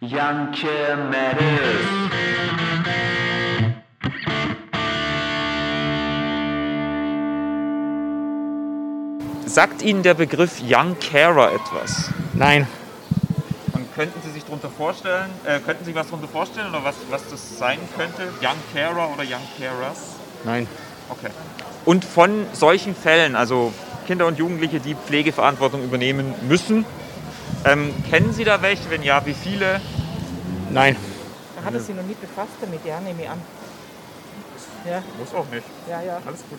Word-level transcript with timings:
Janke 0.00 0.96
Matters. 1.10 2.08
Sagt 9.46 9.82
Ihnen 9.82 10.02
der 10.02 10.14
Begriff 10.14 10.60
Young 10.62 10.96
Carer 11.00 11.52
etwas? 11.52 12.10
Nein, 12.34 12.66
Und 13.72 13.92
könnten 13.94 14.20
Sie 14.22 14.30
sich 14.30 14.44
darunter 14.44 14.68
vorstellen, 14.68 15.30
äh, 15.44 15.58
könnten 15.60 15.84
Sie 15.84 15.90
sich 15.90 15.94
was 15.94 16.06
darunter 16.08 16.28
vorstellen 16.28 16.68
oder 16.68 16.84
was, 16.84 16.96
was 17.10 17.28
das 17.30 17.58
sein 17.58 17.78
könnte? 17.96 18.22
Young 18.42 18.56
Carer 18.72 19.10
oder 19.12 19.22
Young 19.22 19.42
Carers? 19.58 20.16
nein. 20.44 20.66
Okay. 21.10 21.28
Und 21.86 22.04
von 22.04 22.46
solchen 22.52 22.94
Fällen, 22.94 23.34
also 23.34 23.72
Kinder 24.06 24.26
und 24.26 24.38
Jugendliche, 24.38 24.78
die 24.78 24.94
Pflegeverantwortung 24.94 25.82
übernehmen 25.82 26.34
müssen, 26.46 26.84
ähm, 27.64 27.92
kennen 28.08 28.32
Sie 28.32 28.44
da 28.44 28.60
welche? 28.62 28.88
Wenn 28.90 29.02
ja, 29.02 29.24
wie 29.26 29.34
viele? 29.34 29.80
Nein. 30.70 30.96
Da 31.56 31.64
hat 31.64 31.74
er 31.74 31.80
sich 31.80 31.94
noch 31.94 32.04
nie 32.04 32.16
befasst 32.20 32.52
damit, 32.60 32.84
ja, 32.84 33.00
nehme 33.00 33.22
ich 33.22 33.28
an. 33.28 33.40
Ja, 34.88 35.02
Muss 35.18 35.34
auch 35.34 35.46
nicht. 35.50 35.64
ja, 35.88 36.00
ja. 36.02 36.20
Alles 36.24 36.40
gut. 36.48 36.58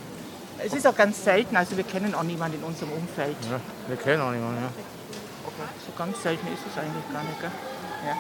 Es 0.64 0.74
ist 0.74 0.86
auch 0.86 0.96
ganz 0.96 1.24
selten, 1.24 1.56
also 1.56 1.78
wir 1.78 1.86
kennen 1.86 2.14
auch 2.14 2.24
niemanden 2.24 2.58
in 2.58 2.64
unserem 2.64 2.92
Umfeld. 2.92 3.38
Ja, 3.50 3.60
wir 3.88 3.96
kennen 3.96 4.22
auch 4.22 4.32
niemanden. 4.32 4.62
Ja. 4.62 4.70
So 5.86 5.94
ganz 5.98 6.22
selten 6.22 6.48
ist 6.48 6.64
es 6.70 6.78
eigentlich 6.78 7.04
gar 7.14 7.24
nicht, 7.24 7.40
gell? 7.40 7.52
Ja. 8.06 8.18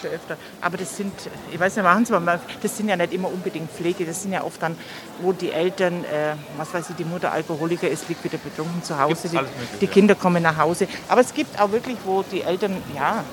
Schon 0.00 0.10
öfter. 0.10 0.36
Aber 0.60 0.76
das 0.76 0.96
sind, 0.96 1.12
ich 1.52 1.58
weiß 1.58 1.76
nicht, 1.76 1.84
machen 1.84 2.04
Sie 2.04 2.18
mal, 2.18 2.40
das 2.62 2.76
sind 2.76 2.88
ja 2.88 2.96
nicht 2.96 3.12
immer 3.12 3.28
unbedingt 3.28 3.70
Pflege, 3.70 4.04
das 4.04 4.22
sind 4.22 4.32
ja 4.32 4.44
oft 4.44 4.62
dann, 4.62 4.76
wo 5.20 5.32
die 5.32 5.50
Eltern, 5.50 6.04
äh, 6.04 6.34
was 6.56 6.72
weiß 6.72 6.90
ich, 6.90 6.96
die 6.96 7.04
Mutter 7.04 7.32
Alkoholiker 7.32 7.88
ist, 7.88 8.08
liegt 8.08 8.22
wieder 8.22 8.38
betrunken 8.38 8.82
zu 8.82 8.98
Hause, 8.98 9.28
die, 9.28 9.36
Mögliche, 9.36 9.54
die 9.80 9.86
ja. 9.86 9.90
Kinder 9.90 10.14
kommen 10.14 10.42
nach 10.42 10.56
Hause. 10.56 10.86
Aber 11.08 11.20
es 11.20 11.34
gibt 11.34 11.60
auch 11.60 11.72
wirklich, 11.72 11.96
wo 12.04 12.22
die 12.22 12.42
Eltern, 12.42 12.76
ja, 12.94 13.24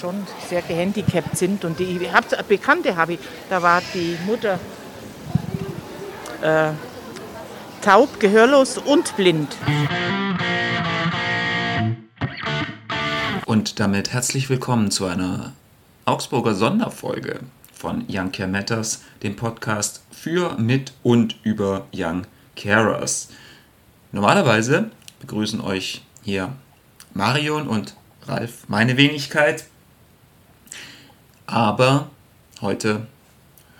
schon 0.00 0.26
sehr 0.48 0.62
gehandicapt 0.62 1.36
sind. 1.36 1.64
Und 1.64 1.78
die, 1.78 1.98
ich 2.02 2.12
hab, 2.12 2.24
Bekannte 2.48 2.96
habe 2.96 3.14
ich, 3.14 3.18
da 3.48 3.62
war 3.62 3.80
die 3.94 4.18
Mutter 4.26 4.58
äh, 6.42 6.72
taub, 7.82 8.20
gehörlos 8.20 8.78
und 8.78 9.16
blind. 9.16 9.56
Und 13.54 13.78
damit 13.78 14.12
herzlich 14.12 14.50
willkommen 14.50 14.90
zu 14.90 15.06
einer 15.06 15.52
Augsburger 16.06 16.56
Sonderfolge 16.56 17.38
von 17.72 18.04
Young 18.10 18.32
Care 18.32 18.48
Matters, 18.48 19.02
dem 19.22 19.36
Podcast 19.36 20.02
für, 20.10 20.58
mit 20.58 20.92
und 21.04 21.36
über 21.44 21.86
Young 21.94 22.26
Carers. 22.56 23.28
Normalerweise 24.10 24.90
begrüßen 25.20 25.60
euch 25.60 26.02
hier 26.24 26.52
Marion 27.12 27.68
und 27.68 27.94
Ralf, 28.26 28.64
meine 28.66 28.96
Wenigkeit. 28.96 29.66
Aber 31.46 32.10
heute, 32.60 33.06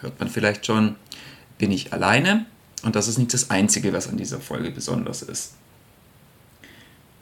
hört 0.03 0.21
man 0.21 0.29
vielleicht 0.29 0.67
schon, 0.67 0.95
bin 1.59 1.73
ich 1.73 1.93
alleine 1.93 2.47
und 2.85 2.95
das 2.95 3.09
ist 3.09 3.19
nicht 3.19 3.35
das 3.35 3.51
Einzige, 3.51 3.93
was 3.93 4.09
an 4.09 4.19
dieser 4.19 4.39
Folge 4.39 4.71
besonders 4.71 5.23
ist. 5.23 5.55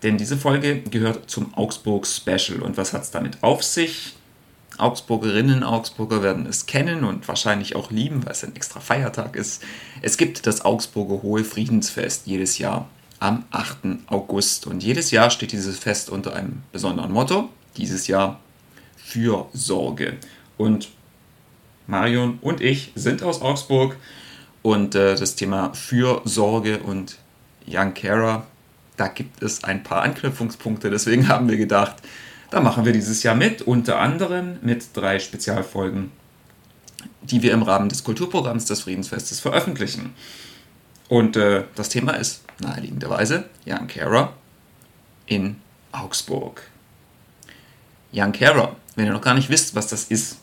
Denn 0.02 0.18
diese 0.18 0.36
Folge 0.36 0.80
gehört 0.82 1.30
zum 1.30 1.54
Augsburg 1.54 2.06
Special. 2.06 2.60
Und 2.60 2.76
was 2.76 2.92
hat 2.92 3.02
es 3.02 3.10
damit 3.10 3.42
auf 3.42 3.62
sich? 3.62 4.14
Augsburgerinnen, 4.78 5.62
Augsburger 5.62 6.22
werden 6.22 6.46
es 6.46 6.66
kennen 6.66 7.04
und 7.04 7.28
wahrscheinlich 7.28 7.76
auch 7.76 7.90
lieben, 7.90 8.24
weil 8.24 8.32
es 8.32 8.42
ein 8.42 8.56
extra 8.56 8.80
Feiertag 8.80 9.36
ist. 9.36 9.62
Es 10.00 10.16
gibt 10.16 10.46
das 10.46 10.64
Augsburger 10.64 11.22
Hohe 11.22 11.44
Friedensfest 11.44 12.26
jedes 12.26 12.58
Jahr 12.58 12.88
am 13.20 13.44
8. 13.50 13.98
August. 14.06 14.66
Und 14.66 14.82
jedes 14.82 15.10
Jahr 15.10 15.30
steht 15.30 15.52
dieses 15.52 15.78
Fest 15.78 16.10
unter 16.10 16.34
einem 16.34 16.62
besonderen 16.72 17.12
Motto. 17.12 17.48
Dieses 17.76 18.08
Jahr 18.08 18.40
Fürsorge. 18.96 20.16
Und 20.56 20.88
Marion 21.86 22.38
und 22.40 22.60
ich 22.60 22.92
sind 22.94 23.22
aus 23.22 23.40
Augsburg. 23.40 23.96
Und 24.62 24.94
äh, 24.94 25.14
das 25.14 25.36
Thema 25.36 25.72
Fürsorge 25.74 26.78
und 26.78 27.18
Young 27.68 27.94
Carer 27.94 28.46
da 29.02 29.08
gibt 29.08 29.42
es 29.42 29.64
ein 29.64 29.82
paar 29.82 30.02
Anknüpfungspunkte. 30.02 30.88
Deswegen 30.88 31.26
haben 31.26 31.48
wir 31.48 31.56
gedacht, 31.56 31.96
da 32.50 32.60
machen 32.60 32.84
wir 32.84 32.92
dieses 32.92 33.24
Jahr 33.24 33.34
mit, 33.34 33.60
unter 33.62 33.98
anderem 33.98 34.58
mit 34.62 34.96
drei 34.96 35.18
Spezialfolgen, 35.18 36.12
die 37.22 37.42
wir 37.42 37.52
im 37.52 37.64
Rahmen 37.64 37.88
des 37.88 38.04
Kulturprogramms 38.04 38.66
des 38.66 38.82
Friedensfestes 38.82 39.40
veröffentlichen. 39.40 40.14
Und 41.08 41.36
äh, 41.36 41.64
das 41.74 41.88
Thema 41.88 42.12
ist 42.12 42.44
naheliegenderweise 42.60 43.46
Young 43.66 43.88
Carer 43.88 44.34
in 45.26 45.56
Augsburg. 45.90 46.62
Young 48.14 48.30
Carer, 48.30 48.76
wenn 48.94 49.06
ihr 49.06 49.12
noch 49.12 49.20
gar 49.20 49.34
nicht 49.34 49.48
wisst, 49.48 49.74
was 49.74 49.88
das 49.88 50.04
ist. 50.04 50.36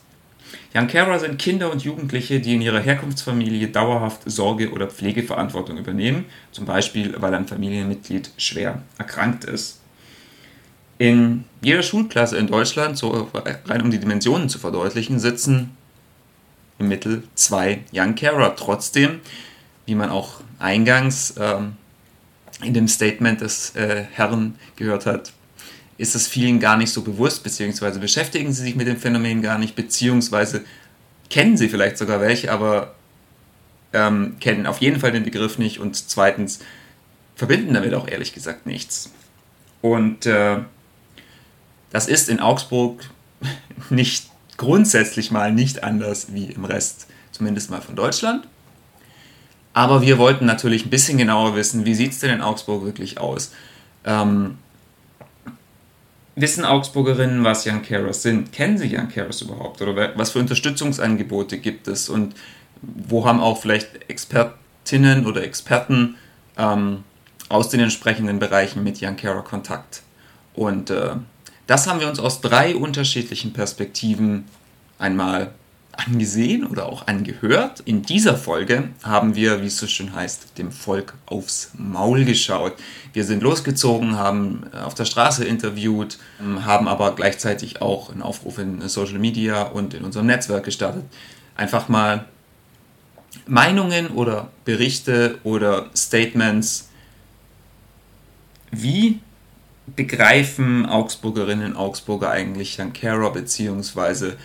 Young 0.74 0.86
Carer 0.86 1.18
sind 1.18 1.38
Kinder 1.38 1.70
und 1.70 1.82
Jugendliche, 1.82 2.40
die 2.40 2.54
in 2.54 2.62
ihrer 2.62 2.80
Herkunftsfamilie 2.80 3.68
dauerhaft 3.68 4.22
Sorge- 4.26 4.70
oder 4.70 4.86
Pflegeverantwortung 4.86 5.78
übernehmen, 5.78 6.26
zum 6.52 6.64
Beispiel 6.64 7.14
weil 7.18 7.34
ein 7.34 7.46
Familienmitglied 7.46 8.30
schwer 8.36 8.82
erkrankt 8.98 9.44
ist. 9.44 9.80
In 10.98 11.44
jeder 11.62 11.82
Schulklasse 11.82 12.36
in 12.36 12.46
Deutschland, 12.46 12.98
so 12.98 13.30
rein 13.64 13.82
um 13.82 13.90
die 13.90 13.98
Dimensionen 13.98 14.48
zu 14.48 14.58
verdeutlichen, 14.58 15.18
sitzen 15.18 15.76
im 16.78 16.88
Mittel 16.88 17.22
zwei 17.34 17.80
Young 17.92 18.14
Carer. 18.14 18.54
Trotzdem, 18.54 19.20
wie 19.86 19.94
man 19.94 20.10
auch 20.10 20.40
eingangs 20.58 21.34
ähm, 21.40 21.76
in 22.62 22.74
dem 22.74 22.88
Statement 22.88 23.40
des 23.40 23.74
äh, 23.76 24.04
Herrn 24.12 24.56
gehört 24.76 25.06
hat, 25.06 25.32
ist 26.00 26.14
es 26.14 26.26
vielen 26.26 26.60
gar 26.60 26.78
nicht 26.78 26.92
so 26.92 27.02
bewusst, 27.02 27.42
beziehungsweise 27.44 28.00
beschäftigen 28.00 28.54
sie 28.54 28.62
sich 28.62 28.74
mit 28.74 28.86
dem 28.86 28.96
Phänomen 28.96 29.42
gar 29.42 29.58
nicht, 29.58 29.76
beziehungsweise 29.76 30.64
kennen 31.28 31.58
sie 31.58 31.68
vielleicht 31.68 31.98
sogar 31.98 32.22
welche, 32.22 32.50
aber 32.50 32.94
ähm, 33.92 34.36
kennen 34.40 34.66
auf 34.66 34.78
jeden 34.78 34.98
Fall 34.98 35.12
den 35.12 35.24
Begriff 35.24 35.58
nicht 35.58 35.78
und 35.78 35.94
zweitens 35.94 36.60
verbinden 37.36 37.74
damit 37.74 37.92
auch 37.92 38.08
ehrlich 38.08 38.32
gesagt 38.32 38.64
nichts. 38.64 39.12
Und 39.82 40.24
äh, 40.24 40.60
das 41.90 42.08
ist 42.08 42.30
in 42.30 42.40
Augsburg 42.40 43.04
nicht 43.90 44.30
grundsätzlich 44.56 45.30
mal 45.30 45.52
nicht 45.52 45.84
anders 45.84 46.32
wie 46.32 46.46
im 46.46 46.64
Rest, 46.64 47.08
zumindest 47.30 47.70
mal 47.70 47.82
von 47.82 47.94
Deutschland. 47.94 48.48
Aber 49.74 50.00
wir 50.00 50.16
wollten 50.16 50.46
natürlich 50.46 50.86
ein 50.86 50.90
bisschen 50.90 51.18
genauer 51.18 51.56
wissen, 51.56 51.84
wie 51.84 51.94
sieht 51.94 52.12
es 52.12 52.20
denn 52.20 52.30
in 52.30 52.40
Augsburg 52.40 52.84
wirklich 52.84 53.20
aus? 53.20 53.52
Ähm, 54.06 54.56
Wissen 56.36 56.64
Augsburgerinnen, 56.64 57.44
was 57.44 57.66
Young 57.66 57.82
Carers 57.82 58.22
sind? 58.22 58.52
Kennen 58.52 58.78
sie 58.78 58.94
Young 58.94 59.08
Carers 59.08 59.42
überhaupt? 59.42 59.82
Oder 59.82 60.16
was 60.16 60.30
für 60.30 60.38
Unterstützungsangebote 60.38 61.58
gibt 61.58 61.88
es? 61.88 62.08
Und 62.08 62.34
wo 62.82 63.26
haben 63.26 63.40
auch 63.40 63.60
vielleicht 63.60 64.08
Expertinnen 64.08 65.26
oder 65.26 65.42
Experten 65.42 66.16
ähm, 66.56 67.04
aus 67.48 67.68
den 67.68 67.80
entsprechenden 67.80 68.38
Bereichen 68.38 68.84
mit 68.84 69.02
Young 69.02 69.16
Carer 69.16 69.42
Kontakt? 69.42 70.02
Und 70.54 70.90
äh, 70.90 71.16
das 71.66 71.86
haben 71.86 72.00
wir 72.00 72.08
uns 72.08 72.18
aus 72.18 72.40
drei 72.40 72.74
unterschiedlichen 72.74 73.52
Perspektiven 73.52 74.44
einmal 74.98 75.52
angesehen 76.06 76.66
oder 76.66 76.86
auch 76.86 77.06
angehört. 77.06 77.80
In 77.84 78.02
dieser 78.02 78.36
Folge 78.36 78.88
haben 79.02 79.34
wir, 79.34 79.62
wie 79.62 79.66
es 79.66 79.76
so 79.76 79.86
schön 79.86 80.14
heißt, 80.14 80.58
dem 80.58 80.72
Volk 80.72 81.14
aufs 81.26 81.72
Maul 81.76 82.24
geschaut. 82.24 82.74
Wir 83.12 83.24
sind 83.24 83.42
losgezogen, 83.42 84.16
haben 84.16 84.72
auf 84.72 84.94
der 84.94 85.04
Straße 85.04 85.44
interviewt, 85.44 86.18
haben 86.62 86.88
aber 86.88 87.14
gleichzeitig 87.14 87.82
auch 87.82 88.10
einen 88.10 88.22
Aufruf 88.22 88.58
in 88.58 88.80
Social 88.88 89.18
Media 89.18 89.62
und 89.62 89.94
in 89.94 90.04
unserem 90.04 90.26
Netzwerk 90.26 90.64
gestartet. 90.64 91.04
Einfach 91.56 91.88
mal 91.88 92.26
Meinungen 93.46 94.08
oder 94.08 94.50
Berichte 94.64 95.38
oder 95.44 95.90
Statements, 95.94 96.88
wie 98.70 99.20
begreifen 99.96 100.86
Augsburgerinnen 100.86 101.72
und 101.72 101.76
Augsburger 101.76 102.30
eigentlich 102.30 102.78
Young 102.78 102.92
Carer, 102.92 103.32
beziehungsweise 103.32 104.36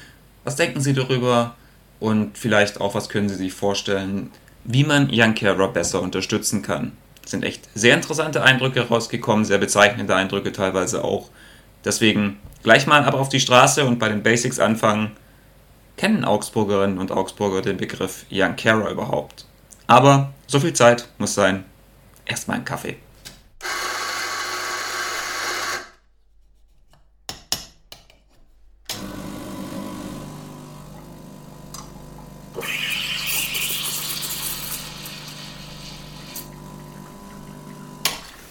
was 0.45 0.56
denken 0.56 0.80
Sie 0.80 0.94
darüber 0.94 1.56
und 2.00 2.38
vielleicht 2.38 2.80
auch, 2.80 2.95
was 2.95 3.09
können 3.09 3.27
Sie 3.27 3.36
sich 3.36 3.53
vorstellen, 3.53 4.31
wie 4.63 4.83
man 4.83 5.09
Young 5.12 5.36
Carer 5.36 5.68
besser 5.68 6.01
unterstützen 6.01 6.62
kann? 6.62 6.94
Es 7.25 7.31
sind 7.31 7.44
echt 7.44 7.68
sehr 7.74 7.95
interessante 7.95 8.44
Eindrücke 8.44 8.88
rausgekommen, 8.88 9.44
sehr 9.44 9.57
bezeichnende 9.57 10.15
Eindrücke 10.15 10.51
teilweise 10.51 11.03
auch. 11.03 11.30
Deswegen 11.83 12.39
gleich 12.63 12.88
mal 12.88 13.03
ab 13.03 13.15
auf 13.15 13.30
die 13.30 13.39
Straße 13.39 13.83
und 13.83 14.00
bei 14.00 14.09
den 14.09 14.24
Basics 14.24 14.59
anfangen. 14.59 15.12
Kennen 15.97 16.25
Augsburgerinnen 16.25 17.00
und 17.00 17.12
Augsburger 17.12 17.62
den 17.62 17.77
Begriff 17.77 18.25
Young 18.31 18.56
Carer 18.56 18.92
überhaupt? 18.92 19.45
Aber 19.88 20.33
so 20.45 20.59
viel 20.59 20.74
Zeit 20.74 21.07
muss 21.18 21.33
sein. 21.33 21.63
Erstmal 22.25 22.57
ein 22.57 22.65
Kaffee. 22.65 22.97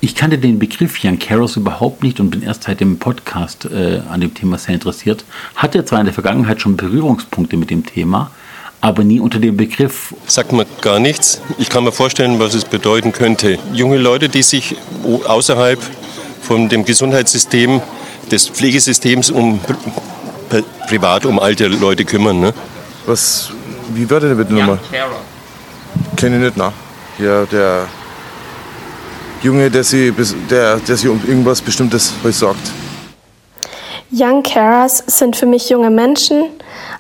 Ich 0.05 0.15
kannte 0.15 0.37
den 0.37 0.59
Begriff 0.59 1.03
Young 1.03 1.19
Carers 1.19 1.57
überhaupt 1.57 2.03
nicht 2.03 2.21
und 2.21 2.29
bin 2.29 2.43
erst 2.43 2.65
seit 2.65 2.81
dem 2.81 2.99
Podcast 2.99 3.65
äh, 3.65 4.03
an 4.11 4.21
dem 4.21 4.35
Thema 4.35 4.59
sehr 4.59 4.75
interessiert. 4.75 5.25
Hatte 5.57 5.83
zwar 5.87 6.01
in 6.01 6.05
der 6.05 6.13
Vergangenheit 6.13 6.61
schon 6.61 6.77
Berührungspunkte 6.77 7.57
mit 7.57 7.71
dem 7.71 7.87
Thema, 7.87 8.31
aber 8.83 9.03
nie 9.03 9.19
unter 9.19 9.39
dem 9.39 9.57
Begriff. 9.57 10.15
Sagt 10.27 10.53
mir 10.53 10.67
gar 10.83 10.99
nichts. 10.99 11.41
Ich 11.57 11.71
kann 11.71 11.85
mir 11.85 11.91
vorstellen, 11.91 12.39
was 12.39 12.53
es 12.53 12.67
bedeuten 12.67 13.13
könnte. 13.13 13.59
Junge 13.73 13.97
Leute, 13.97 14.29
die 14.29 14.43
sich 14.43 14.77
außerhalb 15.27 15.81
von 16.43 16.69
dem 16.69 16.85
Gesundheitssystem, 16.85 17.81
des 18.31 18.49
Pflegesystems 18.51 19.31
um 19.31 19.59
privat 20.87 21.25
um 21.25 21.39
alte 21.39 21.67
Leute 21.69 22.05
kümmern. 22.05 22.41
Ne? 22.41 22.53
Was, 23.07 23.53
wie 23.95 24.11
war 24.11 24.21
denn 24.21 24.37
bitte 24.37 24.53
nochmal? 24.53 24.79
Kenne 26.17 26.37
ich 26.37 26.43
nicht, 26.43 26.59
na. 26.59 26.75
Ja, 27.19 27.47
der 27.47 27.89
Junge, 29.45 29.71
der 29.71 29.85
sich, 29.85 30.11
der, 30.49 30.77
der 30.77 30.97
sich 30.97 31.07
um 31.07 31.21
irgendwas 31.29 31.61
Bestimmtes 31.61 32.15
was 32.23 32.39
sagt. 32.39 32.73
Young 34.11 34.43
Carers 34.43 35.05
sind 35.07 35.37
für 35.37 35.45
mich 35.45 35.69
junge 35.69 35.91
Menschen, 35.91 36.47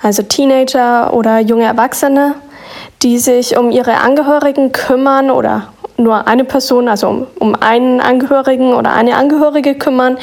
also 0.02 0.22
Teenager 0.22 1.14
oder 1.14 1.38
junge 1.38 1.64
Erwachsene, 1.64 2.34
die 3.02 3.18
sich 3.18 3.56
um 3.56 3.70
ihre 3.70 3.94
Angehörigen 3.94 4.72
kümmern 4.72 5.30
oder 5.30 5.72
nur 5.96 6.26
eine 6.26 6.44
Person, 6.44 6.88
also 6.88 7.08
um, 7.08 7.26
um 7.38 7.54
einen 7.54 8.00
Angehörigen 8.00 8.74
oder 8.74 8.92
eine 8.92 9.16
Angehörige 9.16 9.74
kümmern, 9.74 10.18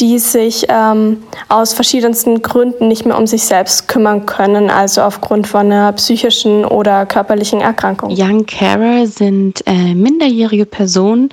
die 0.00 0.18
sich 0.18 0.66
ähm, 0.68 1.22
aus 1.48 1.72
verschiedensten 1.72 2.42
Gründen 2.42 2.88
nicht 2.88 3.06
mehr 3.06 3.16
um 3.16 3.26
sich 3.26 3.44
selbst 3.44 3.88
kümmern 3.88 4.26
können, 4.26 4.70
also 4.70 5.02
aufgrund 5.02 5.46
von 5.46 5.66
einer 5.66 5.92
psychischen 5.92 6.64
oder 6.64 7.06
körperlichen 7.06 7.60
Erkrankung. 7.60 8.10
Young 8.10 8.46
Carer 8.46 9.06
sind 9.06 9.62
äh, 9.66 9.94
minderjährige 9.94 10.66
Personen, 10.66 11.28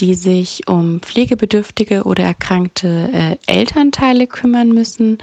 die 0.00 0.14
sich 0.14 0.66
um 0.66 1.00
pflegebedürftige 1.00 2.04
oder 2.04 2.24
erkrankte 2.24 3.10
äh, 3.12 3.36
Elternteile 3.46 4.26
kümmern 4.26 4.70
müssen 4.70 5.18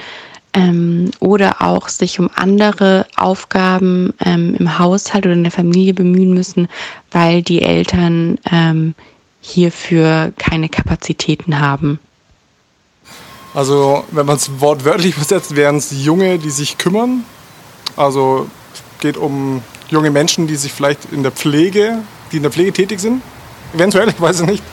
ähm, 0.57 1.12
oder 1.19 1.62
auch 1.62 1.88
sich 1.88 2.19
um 2.19 2.30
andere 2.33 3.06
Aufgaben 3.15 4.13
ähm, 4.25 4.56
im 4.57 4.80
Haushalt 4.80 5.25
oder 5.25 5.33
in 5.33 5.44
der 5.44 5.51
Familie 5.51 5.94
bemühen 5.94 6.33
müssen, 6.33 6.68
weil 7.12 7.44
die 7.44 7.62
Eltern 7.62 8.39
ähm, 8.51 8.95
hierfür 9.39 10.33
keine 10.38 10.68
Kapazitäten 10.68 11.59
haben. 11.59 12.00
Also 13.54 14.04
wenn 14.12 14.25
man 14.25 14.38
es 14.38 14.59
wortwörtlich 14.59 15.15
übersetzt, 15.15 15.56
wären 15.56 15.77
es 15.77 15.92
Junge, 16.04 16.39
die 16.39 16.50
sich 16.50 16.77
kümmern. 16.80 17.24
Also 17.95 18.48
geht 19.00 19.18
um 19.18 19.62
junge 19.89 20.09
Menschen, 20.09 20.48
die 20.48 20.56
sich 20.56 20.74
vielleicht 20.74 21.12
in 21.12 21.21
der 21.21 21.31
Pflege, 21.31 22.00
die 22.31 22.38
in 22.38 22.44
der 22.44 22.51
Pflege 22.51 22.74
tätig 22.74 23.00
sind. 23.00 23.21
Eventuell, 23.75 24.09
ich 24.09 24.19
weiß 24.19 24.39
es 24.39 24.45
nicht 24.45 24.63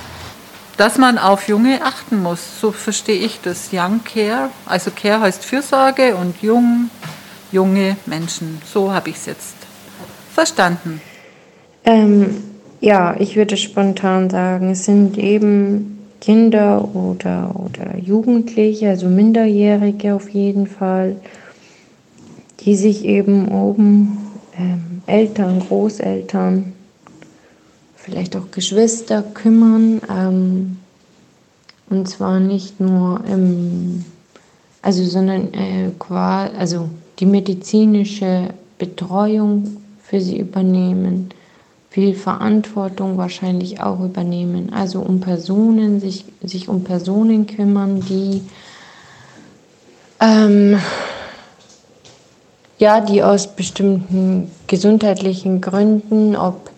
dass 0.76 0.98
man 0.98 1.18
auf 1.18 1.48
Junge 1.48 1.80
achten 1.82 2.22
muss. 2.22 2.60
So 2.60 2.72
verstehe 2.72 3.18
ich 3.18 3.40
das. 3.40 3.70
Young 3.72 4.00
Care, 4.04 4.50
also 4.66 4.90
Care 4.90 5.20
heißt 5.20 5.44
Fürsorge 5.44 6.16
und 6.16 6.42
Jung, 6.42 6.90
junge 7.52 7.96
Menschen. 8.06 8.60
So 8.64 8.92
habe 8.92 9.10
ich 9.10 9.16
es 9.16 9.26
jetzt 9.26 9.54
verstanden. 10.32 11.00
Ähm, 11.84 12.42
ja, 12.80 13.16
ich 13.18 13.36
würde 13.36 13.56
spontan 13.56 14.28
sagen, 14.28 14.70
es 14.70 14.84
sind 14.84 15.16
eben 15.16 15.94
Kinder 16.20 16.94
oder, 16.94 17.54
oder 17.54 17.98
Jugendliche, 17.98 18.90
also 18.90 19.08
Minderjährige 19.08 20.14
auf 20.14 20.28
jeden 20.28 20.66
Fall, 20.66 21.16
die 22.60 22.76
sich 22.76 23.04
eben 23.04 23.48
um 23.48 24.18
ähm, 24.58 25.02
Eltern, 25.06 25.60
Großeltern, 25.60 26.73
vielleicht 28.04 28.36
auch 28.36 28.50
Geschwister 28.50 29.22
kümmern. 29.22 30.00
Ähm, 30.08 30.76
und 31.90 32.08
zwar 32.08 32.40
nicht 32.40 32.80
nur 32.80 33.20
im, 33.26 34.04
also, 34.82 35.04
sondern 35.04 35.52
äh, 35.54 35.90
also 36.08 36.88
die 37.18 37.26
medizinische 37.26 38.48
Betreuung 38.78 39.76
für 40.02 40.20
sie 40.20 40.38
übernehmen, 40.38 41.30
viel 41.90 42.14
Verantwortung 42.14 43.16
wahrscheinlich 43.16 43.80
auch 43.80 44.00
übernehmen. 44.00 44.72
Also 44.72 45.00
um 45.00 45.20
Personen, 45.20 46.00
sich, 46.00 46.24
sich 46.42 46.68
um 46.68 46.82
Personen 46.84 47.46
kümmern, 47.46 48.00
die 48.00 48.42
ähm, 50.20 50.78
ja, 52.78 53.00
die 53.00 53.22
aus 53.22 53.54
bestimmten 53.54 54.50
gesundheitlichen 54.66 55.60
Gründen, 55.60 56.34
ob 56.34 56.73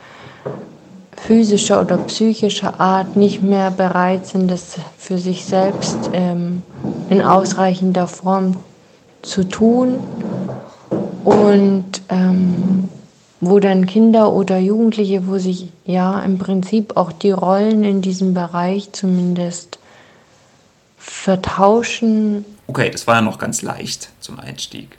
physischer 1.27 1.81
oder 1.81 1.99
psychischer 1.99 2.81
Art 2.81 3.17
nicht 3.17 3.43
mehr 3.43 3.71
bereit 3.71 4.27
sind, 4.27 4.51
das 4.51 4.79
für 4.97 5.19
sich 5.19 5.45
selbst 5.45 5.99
ähm, 6.13 6.63
in 7.11 7.21
ausreichender 7.21 8.07
Form 8.07 8.57
zu 9.23 9.45
tun. 9.45 9.99
Und 11.25 12.03
ähm, 12.09 12.89
wo 13.41 13.59
dann 13.59 13.87
Kinder 13.87 14.33
oder 14.33 14.59
Jugendliche, 14.59 15.27
wo 15.27 15.39
sich 15.39 15.69
ja 15.85 16.21
im 16.21 16.39
Prinzip 16.39 16.97
auch 16.97 17.13
die 17.13 17.33
Rollen 17.33 17.85
in 17.85 18.01
diesem 18.01 18.33
Bereich 18.33 18.93
zumindest 18.93 19.79
vertauschen. 20.97 22.45
Okay, 22.67 22.91
das 22.91 23.07
war 23.07 23.17
ja 23.17 23.21
noch 23.21 23.39
ganz 23.39 23.63
leicht 23.63 24.11
zum 24.21 24.41
Einstieg. 24.41 24.99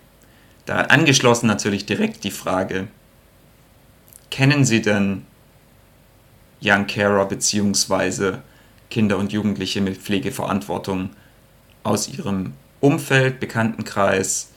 Da 0.65 0.81
angeschlossen 0.81 1.47
natürlich 1.47 1.85
direkt 1.85 2.23
die 2.23 2.31
Frage, 2.31 2.87
kennen 4.29 4.65
Sie 4.65 4.81
denn 4.81 5.23
Young 6.61 6.87
Carer 6.87 7.25
bzw. 7.25 8.37
Kinder 8.89 9.17
und 9.17 9.33
Jugendliche 9.33 9.81
mit 9.81 9.97
Pflegeverantwortung 9.97 11.09
aus 11.83 12.07
ihrem 12.07 12.53
Umfeld, 12.79 13.39
Bekanntenkreis 13.39 14.49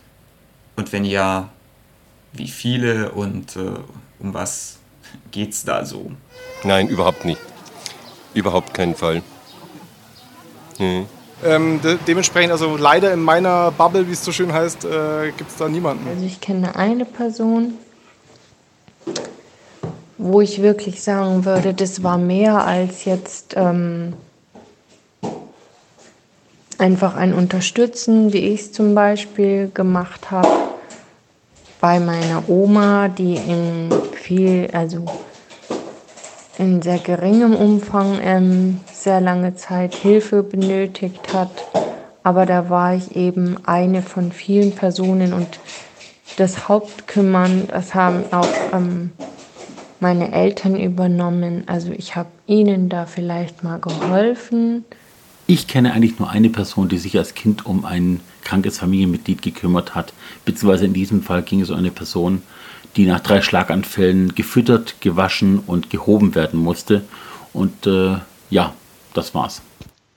und 0.76 0.92
wenn 0.92 1.04
ja, 1.04 1.48
wie 2.32 2.48
viele 2.48 3.12
und 3.12 3.56
äh, 3.56 3.74
um 4.18 4.34
was 4.34 4.78
geht 5.30 5.52
es 5.52 5.64
da 5.64 5.84
so? 5.84 6.12
Nein, 6.64 6.88
überhaupt 6.88 7.24
nicht. 7.24 7.40
Überhaupt 8.34 8.74
keinen 8.74 8.94
Fall. 8.94 9.22
Nee. 10.78 11.06
Ähm, 11.42 11.80
de 11.80 11.96
dementsprechend, 12.06 12.52
also 12.52 12.76
leider 12.76 13.12
in 13.12 13.22
meiner 13.22 13.70
Bubble, 13.70 14.06
wie 14.06 14.12
es 14.12 14.24
so 14.24 14.30
schön 14.30 14.52
heißt, 14.52 14.84
äh, 14.84 15.32
gibt 15.36 15.50
es 15.50 15.56
da 15.56 15.68
niemanden. 15.68 16.06
Also 16.06 16.24
ich 16.24 16.40
kenne 16.40 16.76
eine 16.76 17.04
Person, 17.04 17.74
wo 20.22 20.42
ich 20.42 20.60
wirklich 20.60 21.02
sagen 21.02 21.46
würde, 21.46 21.72
das 21.72 22.02
war 22.02 22.18
mehr 22.18 22.66
als 22.66 23.06
jetzt 23.06 23.54
ähm, 23.56 24.12
einfach 26.76 27.16
ein 27.16 27.32
Unterstützen, 27.32 28.32
wie 28.32 28.52
ich 28.52 28.60
es 28.60 28.72
zum 28.72 28.94
Beispiel 28.94 29.70
gemacht 29.72 30.30
habe 30.30 30.48
bei 31.80 31.98
meiner 31.98 32.48
Oma, 32.48 33.08
die 33.08 33.36
in 33.36 33.90
viel, 34.12 34.68
also 34.74 35.06
in 36.58 36.82
sehr 36.82 36.98
geringem 36.98 37.56
Umfang 37.56 38.18
ähm, 38.22 38.80
sehr 38.92 39.22
lange 39.22 39.56
Zeit 39.56 39.94
Hilfe 39.94 40.42
benötigt 40.42 41.32
hat. 41.32 41.50
Aber 42.22 42.44
da 42.44 42.68
war 42.68 42.94
ich 42.94 43.16
eben 43.16 43.56
eine 43.64 44.02
von 44.02 44.32
vielen 44.32 44.72
Personen 44.72 45.32
und 45.32 45.60
das 46.36 46.68
Hauptkümmern, 46.68 47.68
das 47.68 47.94
haben 47.94 48.24
auch 48.30 48.46
ähm, 48.74 49.12
meine 50.00 50.32
Eltern 50.32 50.78
übernommen. 50.78 51.64
Also 51.66 51.92
ich 51.92 52.16
habe 52.16 52.30
ihnen 52.46 52.88
da 52.88 53.06
vielleicht 53.06 53.62
mal 53.62 53.78
geholfen. 53.78 54.84
Ich 55.46 55.66
kenne 55.66 55.92
eigentlich 55.92 56.18
nur 56.18 56.30
eine 56.30 56.48
Person, 56.48 56.88
die 56.88 56.98
sich 56.98 57.18
als 57.18 57.34
Kind 57.34 57.66
um 57.66 57.84
ein 57.84 58.20
krankes 58.44 58.78
Familienmitglied 58.78 59.42
gekümmert 59.42 59.94
hat. 59.94 60.12
Beziehungsweise 60.44 60.84
in 60.84 60.94
diesem 60.94 61.22
Fall 61.22 61.42
ging 61.42 61.60
es 61.60 61.70
um 61.70 61.76
eine 61.76 61.90
Person, 61.90 62.42
die 62.96 63.06
nach 63.06 63.20
drei 63.20 63.42
Schlaganfällen 63.42 64.34
gefüttert, 64.34 65.00
gewaschen 65.00 65.58
und 65.58 65.90
gehoben 65.90 66.34
werden 66.34 66.60
musste. 66.60 67.02
Und 67.52 67.86
äh, 67.86 68.16
ja, 68.50 68.74
das 69.12 69.34
war's. 69.34 69.62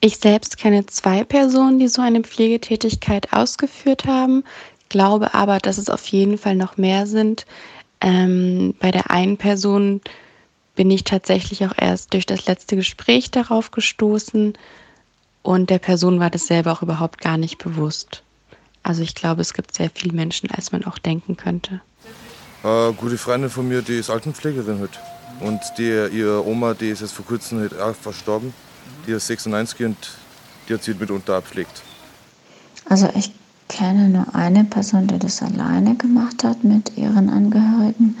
Ich 0.00 0.18
selbst 0.18 0.58
kenne 0.58 0.86
zwei 0.86 1.24
Personen, 1.24 1.78
die 1.78 1.88
so 1.88 2.02
eine 2.02 2.20
Pflegetätigkeit 2.20 3.32
ausgeführt 3.32 4.04
haben, 4.04 4.44
glaube 4.88 5.34
aber, 5.34 5.58
dass 5.58 5.78
es 5.78 5.88
auf 5.88 6.06
jeden 6.08 6.38
Fall 6.38 6.56
noch 6.56 6.76
mehr 6.76 7.06
sind. 7.06 7.46
Ähm, 8.04 8.74
bei 8.80 8.90
der 8.90 9.10
einen 9.10 9.38
Person 9.38 10.02
bin 10.76 10.90
ich 10.90 11.04
tatsächlich 11.04 11.64
auch 11.64 11.72
erst 11.74 12.12
durch 12.12 12.26
das 12.26 12.44
letzte 12.44 12.76
Gespräch 12.76 13.30
darauf 13.30 13.70
gestoßen 13.70 14.58
und 15.42 15.70
der 15.70 15.78
Person 15.78 16.20
war 16.20 16.28
das 16.28 16.46
selber 16.46 16.72
auch 16.72 16.82
überhaupt 16.82 17.22
gar 17.22 17.38
nicht 17.38 17.56
bewusst. 17.56 18.22
Also 18.82 19.02
ich 19.02 19.14
glaube, 19.14 19.40
es 19.40 19.54
gibt 19.54 19.74
sehr 19.74 19.88
viele 19.88 20.12
Menschen, 20.12 20.50
als 20.50 20.70
man 20.70 20.84
auch 20.84 20.98
denken 20.98 21.38
könnte. 21.38 21.80
Eine 22.62 22.92
gute 22.92 23.16
Freundin 23.16 23.48
von 23.48 23.66
mir, 23.66 23.80
die 23.80 23.96
ist 23.96 24.10
Altenpflegerin 24.10 24.80
halt. 24.80 25.00
Und 25.40 25.60
die, 25.78 25.88
ihre 25.88 26.46
Oma, 26.46 26.74
die 26.74 26.90
ist 26.90 27.00
jetzt 27.00 27.12
vor 27.12 27.24
kurzem 27.24 27.60
halt 27.60 27.78
auch 27.80 27.94
verstorben. 27.94 28.52
Die 29.06 29.12
ist 29.12 29.28
96 29.28 29.86
und 29.86 29.96
die 30.68 30.74
hat 30.74 30.82
sie 30.82 30.92
mitunter 30.92 31.36
abpflegt. 31.36 31.82
Also 32.86 33.08
ich 33.16 33.32
kenne 33.68 34.08
nur 34.08 34.34
eine 34.34 34.64
Person, 34.64 35.06
die 35.06 35.18
das 35.18 35.42
alleine 35.42 35.94
gemacht 35.96 36.44
hat 36.44 36.64
mit 36.64 36.96
ihren 36.96 37.28
Angehörigen. 37.28 38.16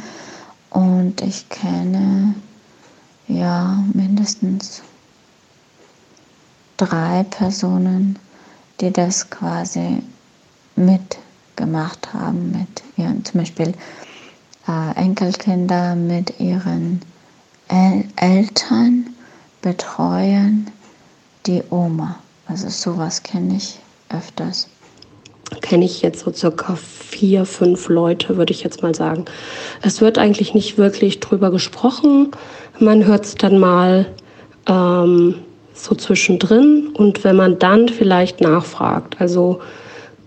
Und 0.70 1.20
ich 1.20 1.48
kenne 1.48 2.34
ja 3.28 3.82
mindestens 3.92 4.82
drei 6.76 7.24
Personen, 7.24 8.18
die 8.80 8.92
das 8.92 9.30
quasi 9.30 10.02
mitgemacht 10.76 12.12
haben 12.12 12.50
mit 12.50 12.82
ihren, 12.96 13.24
zum 13.24 13.40
Beispiel 13.40 13.74
äh, 14.66 14.96
Enkelkinder 14.96 15.94
mit 15.94 16.40
ihren 16.40 17.00
El 17.68 18.04
Eltern 18.16 19.06
betreuen 19.62 20.70
die 21.46 21.62
Oma. 21.70 22.16
Also 22.46 22.68
sowas 22.68 23.22
kenne 23.22 23.56
ich 23.56 23.78
öfters. 24.10 24.68
Kenne 25.60 25.84
ich 25.84 26.02
jetzt 26.02 26.24
so 26.24 26.32
circa 26.32 26.76
vier, 26.76 27.44
fünf 27.44 27.88
Leute, 27.88 28.36
würde 28.36 28.52
ich 28.52 28.62
jetzt 28.62 28.82
mal 28.82 28.94
sagen. 28.94 29.24
Es 29.82 30.00
wird 30.00 30.18
eigentlich 30.18 30.54
nicht 30.54 30.78
wirklich 30.78 31.20
drüber 31.20 31.50
gesprochen. 31.50 32.30
Man 32.78 33.04
hört 33.04 33.24
es 33.24 33.34
dann 33.34 33.58
mal 33.58 34.06
ähm, 34.66 35.36
so 35.74 35.94
zwischendrin 35.94 36.90
und 36.94 37.24
wenn 37.24 37.36
man 37.36 37.58
dann 37.58 37.88
vielleicht 37.88 38.40
nachfragt. 38.40 39.16
Also 39.18 39.60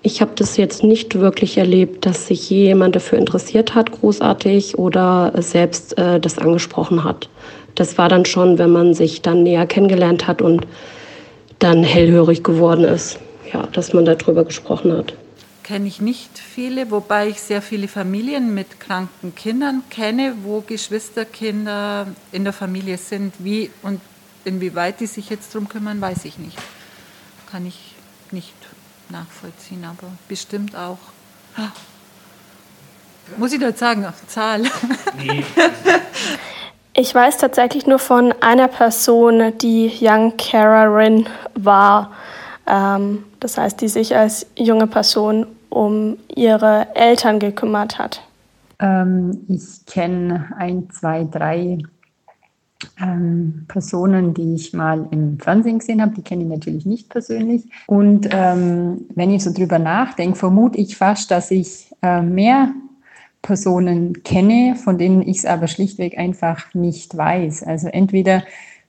ich 0.01 0.21
habe 0.21 0.31
das 0.36 0.57
jetzt 0.57 0.83
nicht 0.83 1.19
wirklich 1.19 1.57
erlebt, 1.57 2.05
dass 2.05 2.27
sich 2.27 2.50
jemand 2.50 2.95
dafür 2.95 3.17
interessiert 3.17 3.75
hat, 3.75 3.91
großartig, 3.91 4.77
oder 4.77 5.33
selbst 5.39 5.97
äh, 5.97 6.19
das 6.19 6.38
angesprochen 6.38 7.03
hat. 7.03 7.29
Das 7.75 7.97
war 7.97 8.07
dann 8.07 8.25
schon, 8.25 8.57
wenn 8.57 8.71
man 8.71 8.93
sich 8.93 9.21
dann 9.21 9.43
näher 9.43 9.65
kennengelernt 9.65 10.27
hat 10.27 10.41
und 10.41 10.65
dann 11.59 11.83
hellhörig 11.83 12.43
geworden 12.43 12.83
ist, 12.83 13.19
ja, 13.54 13.68
dass 13.68 13.94
man 13.94 14.06
darüber 14.06 14.46
gesprochen 14.46 14.96
hat. 14.96 15.13
Kenne 15.63 15.88
ich 15.88 16.00
nicht 16.00 16.39
viele, 16.39 16.92
wobei 16.92 17.27
ich 17.27 17.42
sehr 17.42 17.62
viele 17.62 17.88
Familien 17.88 18.54
mit 18.54 18.80
kranken 18.80 19.36
Kindern 19.36 19.84
kenne, 19.89 20.36
wo 20.44 20.62
Geschwisterkinder 20.62 22.08
in 22.32 22.46
der 22.46 22.54
Familie 22.54 22.98
sind. 22.98 23.34
Wie 23.39 23.70
und 23.84 24.00
inwieweit 24.46 25.01
die 25.01 25.08
sich 25.08 25.30
jetzt 25.30 25.54
darum 25.54 25.68
kümmern, 25.68 26.00
weiß 26.00 26.24
ich 26.25 26.38
nicht. 26.38 26.58
Kann 27.51 27.66
ich 27.66 27.96
nicht 28.32 28.54
nachvollziehen, 29.10 29.84
aber 29.84 30.08
bestimmt 30.30 30.75
auch. 30.75 31.00
Muss 33.36 33.51
ich 33.51 33.60
das 33.60 33.77
sagen, 33.77 34.06
Zahl? 34.27 34.63
Nee. 35.18 35.44
Ich 37.00 37.13
weiß 37.13 37.38
tatsächlich 37.38 37.86
nur 37.86 38.00
von 38.00 38.34
einer 38.42 38.68
Person, 38.68 39.56
die 39.60 39.96
Young 40.01 40.36
Carerin 40.36 41.30
war. 41.54 42.12
Ähm, 42.67 43.24
das 43.39 43.57
heißt, 43.57 43.81
die 43.81 43.88
sich 43.88 44.15
als 44.15 44.45
junge 44.55 44.88
Person 44.88 45.47
um 45.69 46.17
ihre 46.36 46.88
Eltern 46.95 47.39
gekümmert 47.39 47.97
hat. 47.97 48.21
Ähm, 48.79 49.45
ich 49.47 49.86
kenne 49.86 50.50
ein, 50.57 50.89
zwei, 50.91 51.24
drei 51.24 51.79
ähm, 53.01 53.65
Personen, 53.67 54.33
die 54.33 54.53
ich 54.53 54.74
mal 54.74 55.07
im 55.12 55.39
Fernsehen 55.39 55.79
gesehen 55.79 56.01
habe, 56.01 56.13
die 56.15 56.21
kenne 56.21 56.43
ich 56.43 56.50
natürlich 56.50 56.86
nicht 56.86 57.09
persönlich. 57.09 57.63
Und 57.88 58.29
ähm, 58.31 59.05
wenn 59.15 59.31
ich 59.31 59.43
so 59.43 59.51
drüber 59.51 59.79
nachdenke, 59.79 60.38
vermute 60.38 60.77
ich 60.77 60.95
fast, 60.95 61.31
dass 61.31 61.50
ich 61.51 61.91
äh, 62.01 62.21
mehr 62.21 62.71
Personen 63.41 64.24
kenne, 64.24 64.75
von 64.75 64.97
denen 64.97 65.21
ich 65.21 65.38
es 65.38 65.45
aber 65.45 65.67
schlichtweg 65.67 66.17
einfach 66.17 66.74
nicht 66.74 67.15
weiß. 67.15 67.63
Also 67.63 67.88
entweder 67.88 68.43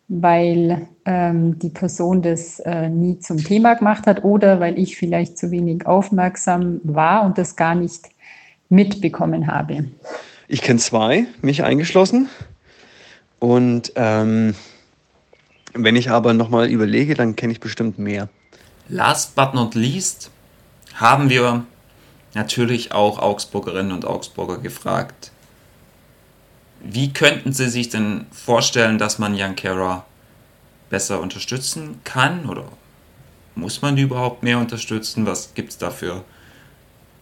weil 0.08 0.88
ähm, 1.04 1.58
die 1.58 1.68
Person 1.68 2.22
das 2.22 2.60
äh, 2.60 2.88
nie 2.88 3.18
zum 3.18 3.36
Thema 3.44 3.74
gemacht 3.74 4.06
hat 4.06 4.24
oder 4.24 4.58
weil 4.58 4.78
ich 4.78 4.96
vielleicht 4.96 5.36
zu 5.36 5.50
wenig 5.50 5.86
aufmerksam 5.86 6.80
war 6.82 7.24
und 7.24 7.36
das 7.36 7.56
gar 7.56 7.74
nicht 7.74 8.08
mitbekommen 8.70 9.46
habe. 9.46 9.84
Ich 10.48 10.62
kenne 10.62 10.78
zwei, 10.78 11.26
mich 11.42 11.62
eingeschlossen. 11.62 12.28
Und 13.38 13.92
ähm, 13.96 14.54
wenn 15.74 15.94
ich 15.94 16.10
aber 16.10 16.32
nochmal 16.32 16.70
überlege, 16.70 17.14
dann 17.14 17.36
kenne 17.36 17.52
ich 17.52 17.60
bestimmt 17.60 17.98
mehr. 17.98 18.28
Last 18.88 19.36
but 19.36 19.52
not 19.52 19.74
least 19.74 20.30
haben 20.94 21.28
wir 21.28 21.64
natürlich 22.34 22.92
auch 22.92 23.18
Augsburgerinnen 23.18 23.92
und 23.92 24.06
Augsburger 24.06 24.58
gefragt, 24.58 25.32
wie 26.80 27.12
könnten 27.12 27.52
sie 27.52 27.68
sich 27.68 27.88
denn 27.88 28.26
vorstellen, 28.30 28.98
dass 28.98 29.18
man 29.18 29.34
Young 29.34 29.56
Carer 29.56 30.04
besser 30.90 31.20
unterstützen 31.20 32.00
kann 32.04 32.46
oder 32.46 32.64
muss 33.54 33.82
man 33.82 33.96
die 33.96 34.02
überhaupt 34.02 34.42
mehr 34.42 34.58
unterstützen? 34.58 35.26
Was 35.26 35.54
gibt 35.54 35.70
es 35.70 35.78
da 35.78 35.90
für 35.90 36.24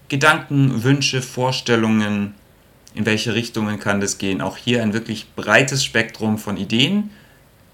Gedanken, 0.09 0.83
Wünsche, 0.85 1.23
Vorstellungen? 1.23 2.35
in 2.97 3.05
welche 3.05 3.35
Richtungen 3.35 3.79
kann 3.79 4.01
das 4.01 4.17
gehen. 4.17 4.41
Auch 4.41 4.57
hier 4.57 4.83
ein 4.83 4.95
wirklich 4.95 5.35
breites 5.35 5.85
Spektrum 5.85 6.39
von 6.39 6.57
Ideen. 6.57 7.11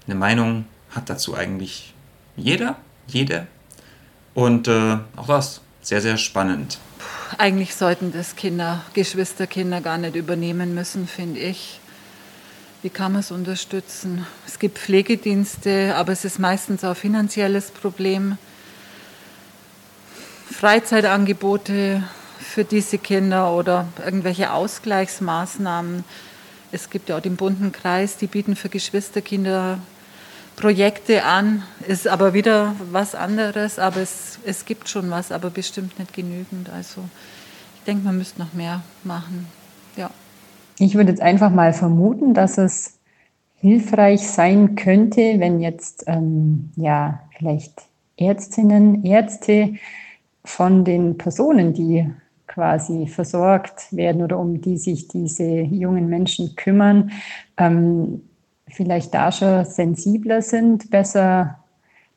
Eine 0.05 0.15
Meinung 0.15 0.65
hat 0.89 1.09
dazu 1.09 1.33
eigentlich 1.33 1.93
jeder, 2.35 2.75
jede. 3.07 3.47
Und 4.33 4.67
äh, 4.67 4.97
auch 5.15 5.27
das 5.27 5.61
sehr, 5.81 6.01
sehr 6.01 6.17
spannend. 6.17 6.77
Eigentlich 7.37 7.75
sollten 7.75 8.11
das 8.11 8.35
Kinder, 8.35 8.83
Geschwisterkinder 8.93 9.81
gar 9.81 9.97
nicht 9.97 10.15
übernehmen 10.15 10.73
müssen, 10.73 11.07
finde 11.07 11.39
ich. 11.39 11.79
Wie 12.81 12.89
kann 12.89 13.13
man 13.13 13.21
es 13.21 13.31
unterstützen? 13.31 14.25
Es 14.45 14.59
gibt 14.59 14.77
Pflegedienste, 14.77 15.95
aber 15.95 16.11
es 16.11 16.25
ist 16.25 16.39
meistens 16.39 16.83
auch 16.83 16.89
ein 16.89 16.95
finanzielles 16.95 17.71
Problem. 17.71 18.37
Freizeitangebote, 20.51 22.03
für 22.43 22.63
diese 22.63 22.97
Kinder 22.97 23.51
oder 23.51 23.87
irgendwelche 24.05 24.51
Ausgleichsmaßnahmen. 24.51 26.03
Es 26.71 26.89
gibt 26.89 27.09
ja 27.09 27.17
auch 27.17 27.21
den 27.21 27.35
bunten 27.35 27.71
Kreis, 27.71 28.17
die 28.17 28.27
bieten 28.27 28.55
für 28.55 28.69
Geschwisterkinder 28.69 29.79
Projekte 30.55 31.23
an, 31.23 31.63
ist 31.87 32.07
aber 32.07 32.33
wieder 32.33 32.75
was 32.91 33.15
anderes, 33.15 33.79
aber 33.79 33.97
es, 34.01 34.39
es 34.45 34.65
gibt 34.65 34.87
schon 34.89 35.09
was, 35.09 35.31
aber 35.31 35.49
bestimmt 35.49 35.97
nicht 35.99 36.13
genügend. 36.13 36.69
Also 36.69 37.01
ich 37.75 37.83
denke, 37.83 38.05
man 38.05 38.17
müsste 38.17 38.39
noch 38.39 38.53
mehr 38.53 38.81
machen. 39.03 39.47
Ja. 39.95 40.09
Ich 40.79 40.95
würde 40.95 41.11
jetzt 41.11 41.21
einfach 41.21 41.51
mal 41.51 41.73
vermuten, 41.73 42.33
dass 42.33 42.57
es 42.57 42.99
hilfreich 43.55 44.27
sein 44.27 44.75
könnte, 44.75 45.39
wenn 45.39 45.59
jetzt 45.59 46.03
ähm, 46.07 46.71
ja 46.75 47.21
vielleicht 47.37 47.83
Ärztinnen, 48.17 49.03
Ärzte 49.03 49.75
von 50.45 50.83
den 50.83 51.17
Personen, 51.17 51.73
die 51.73 52.09
quasi 52.47 53.07
versorgt 53.07 53.91
werden 53.91 54.21
oder 54.21 54.37
um 54.37 54.61
die 54.61 54.77
sich 54.77 55.07
diese 55.07 55.61
jungen 55.61 56.07
Menschen 56.07 56.55
kümmern, 56.55 57.11
ähm, 57.57 58.21
vielleicht 58.73 59.13
da 59.13 59.31
schon 59.31 59.65
sensibler 59.65 60.41
sind, 60.41 60.89
besser 60.89 61.59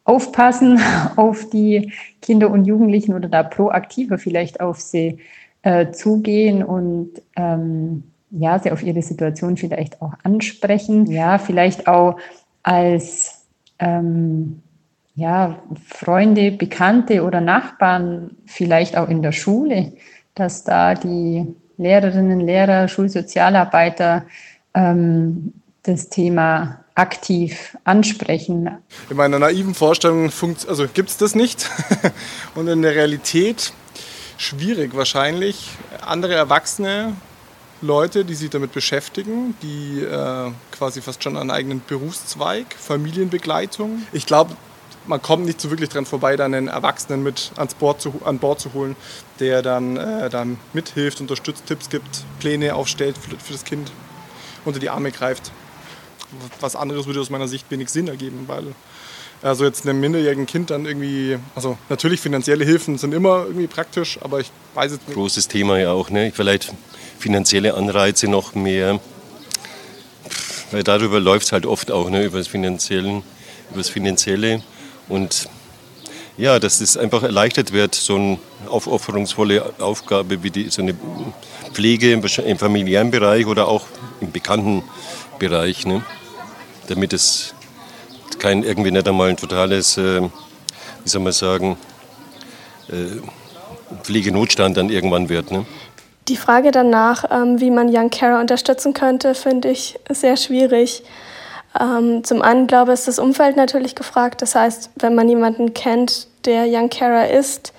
aufpassen 0.04 0.80
auf 1.16 1.48
die 1.50 1.92
Kinder 2.22 2.50
und 2.50 2.64
Jugendlichen 2.64 3.14
oder 3.14 3.28
da 3.28 3.42
proaktiver 3.42 4.18
vielleicht 4.18 4.60
auf 4.60 4.80
sie 4.80 5.18
äh, 5.62 5.90
zugehen 5.90 6.62
und 6.62 7.10
ähm, 7.36 8.04
ja, 8.30 8.58
sie 8.58 8.70
auf 8.70 8.82
ihre 8.82 9.02
Situation 9.02 9.56
vielleicht 9.56 10.02
auch 10.02 10.14
ansprechen. 10.22 11.06
Ja, 11.06 11.38
vielleicht 11.38 11.86
auch 11.86 12.18
als 12.62 13.46
ähm, 13.78 14.62
ja, 15.14 15.58
Freunde, 15.86 16.50
Bekannte 16.50 17.24
oder 17.24 17.40
Nachbarn, 17.40 18.32
vielleicht 18.44 18.96
auch 18.96 19.08
in 19.08 19.22
der 19.22 19.32
Schule 19.32 19.92
dass 20.36 20.62
da 20.62 20.94
die 20.94 21.44
Lehrerinnen, 21.78 22.40
Lehrer, 22.40 22.86
Schulsozialarbeiter 22.86 24.24
ähm, 24.74 25.52
das 25.86 26.08
Thema 26.08 26.84
aktiv 26.94 27.76
ansprechen. 27.84 28.78
In 29.10 29.16
meiner 29.16 29.38
naiven 29.38 29.74
Vorstellung 29.74 30.30
also 30.66 30.86
gibt 30.92 31.10
es 31.10 31.16
das 31.18 31.34
nicht. 31.34 31.70
Und 32.54 32.68
in 32.68 32.82
der 32.82 32.94
Realität 32.94 33.72
schwierig 34.38 34.96
wahrscheinlich. 34.96 35.70
Andere 36.00 36.34
Erwachsene, 36.34 37.14
Leute, 37.82 38.24
die 38.24 38.34
sich 38.34 38.50
damit 38.50 38.72
beschäftigen, 38.72 39.54
die 39.62 40.00
äh, 40.02 40.50
quasi 40.72 41.02
fast 41.02 41.22
schon 41.22 41.36
einen 41.36 41.50
eigenen 41.50 41.82
Berufszweig, 41.86 42.74
Familienbegleitung. 42.74 44.06
Ich 44.12 44.24
glaube, 44.24 44.56
man 45.06 45.20
kommt 45.20 45.44
nicht 45.44 45.60
so 45.60 45.70
wirklich 45.70 45.90
dran 45.90 46.06
vorbei, 46.06 46.36
dann 46.36 46.54
einen 46.54 46.68
Erwachsenen 46.68 47.22
mit 47.22 47.52
ans 47.56 47.74
Bord 47.74 48.00
zu, 48.00 48.14
an 48.24 48.38
Bord 48.38 48.60
zu 48.60 48.72
holen, 48.72 48.96
der 49.38 49.60
dann, 49.60 49.98
äh, 49.98 50.30
dann 50.30 50.58
mithilft, 50.72 51.20
unterstützt, 51.20 51.66
Tipps 51.66 51.90
gibt, 51.90 52.24
Pläne 52.40 52.74
aufstellt 52.74 53.16
für, 53.18 53.36
für 53.38 53.52
das 53.52 53.64
Kind, 53.64 53.92
unter 54.64 54.80
die 54.80 54.88
Arme 54.88 55.12
greift. 55.12 55.52
Was 56.60 56.76
anderes 56.76 57.06
würde 57.06 57.20
aus 57.20 57.30
meiner 57.30 57.48
Sicht 57.48 57.70
wenig 57.70 57.88
Sinn 57.88 58.08
ergeben, 58.08 58.44
weil 58.46 58.74
also 59.42 59.64
jetzt 59.64 59.86
einem 59.86 60.00
minderjährigen 60.00 60.46
Kind 60.46 60.70
dann 60.70 60.86
irgendwie, 60.86 61.38
also 61.54 61.76
natürlich 61.88 62.20
finanzielle 62.20 62.64
Hilfen 62.64 62.98
sind 62.98 63.12
immer 63.12 63.44
irgendwie 63.46 63.66
praktisch, 63.66 64.18
aber 64.22 64.40
ich 64.40 64.50
weiß 64.74 64.92
jetzt 64.92 65.06
nicht. 65.08 65.14
Großes 65.14 65.48
Thema 65.48 65.78
ja 65.78 65.92
auch, 65.92 66.10
ne? 66.10 66.32
Vielleicht 66.34 66.72
finanzielle 67.18 67.74
Anreize 67.74 68.28
noch 68.28 68.54
mehr, 68.54 68.98
weil 70.70 70.82
darüber 70.82 71.20
läuft 71.20 71.46
es 71.46 71.52
halt 71.52 71.66
oft 71.66 71.90
auch, 71.90 72.08
ne? 72.08 72.24
Über 72.24 72.38
das 72.38 72.48
Finanziellen, 72.48 73.22
über 73.70 73.78
das 73.78 73.88
Finanzielle. 73.88 74.62
Und 75.08 75.48
ja, 76.38 76.58
dass 76.58 76.80
es 76.80 76.96
einfach 76.96 77.22
erleichtert 77.22 77.72
wird, 77.72 77.94
so 77.94 78.16
eine 78.16 78.38
aufopferungsvolle 78.68 79.74
Aufgabe 79.78 80.42
wie 80.42 80.50
die, 80.50 80.70
so 80.70 80.82
eine 80.82 80.94
Pflege 81.72 82.12
im 82.12 82.58
familiären 82.58 83.10
Bereich 83.10 83.46
oder 83.46 83.68
auch 83.68 83.86
im 84.20 84.32
bekannten 84.32 84.82
Bereich, 85.38 85.86
ne? 85.86 86.02
Damit 86.86 87.12
damit 87.12 87.54
kein 88.38 88.62
irgendwie 88.62 88.90
nicht 88.90 89.08
einmal 89.08 89.30
ein 89.30 89.36
totales, 89.36 89.96
äh, 89.96 90.20
wie 90.22 91.08
soll 91.08 91.22
man 91.22 91.32
sagen, 91.32 91.76
äh, 92.88 93.20
Pflegenotstand 94.02 94.76
dann 94.76 94.90
irgendwann 94.90 95.28
wird. 95.28 95.50
Ne? 95.50 95.64
Die 96.28 96.36
Frage 96.36 96.70
danach, 96.70 97.24
ähm, 97.30 97.60
wie 97.60 97.70
man 97.70 97.88
Young 97.94 98.10
Carer 98.10 98.40
unterstützen 98.40 98.94
könnte, 98.94 99.34
finde 99.34 99.70
ich 99.70 99.98
sehr 100.10 100.36
schwierig. 100.36 101.04
Ähm, 101.78 102.24
zum 102.24 102.42
einen 102.42 102.66
glaube 102.66 102.92
ich, 102.92 103.00
ist 103.00 103.08
das 103.08 103.18
Umfeld 103.18 103.56
natürlich 103.56 103.94
gefragt. 103.94 104.42
Das 104.42 104.54
heißt, 104.54 104.90
wenn 104.96 105.14
man 105.14 105.28
jemanden 105.28 105.72
kennt, 105.72 106.26
der 106.44 106.66
Young 106.66 106.90
Carer 106.90 107.30
ist, 107.30 107.72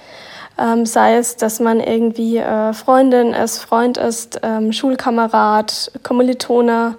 ähm, 0.57 0.85
sei 0.85 1.17
es, 1.17 1.35
dass 1.35 1.59
man 1.59 1.79
irgendwie 1.79 2.37
äh, 2.37 2.73
Freundin 2.73 3.33
ist, 3.33 3.59
Freund 3.59 3.97
ist, 3.97 4.39
ähm, 4.43 4.71
Schulkamerad, 4.71 5.91
Kommilitone 6.03 6.95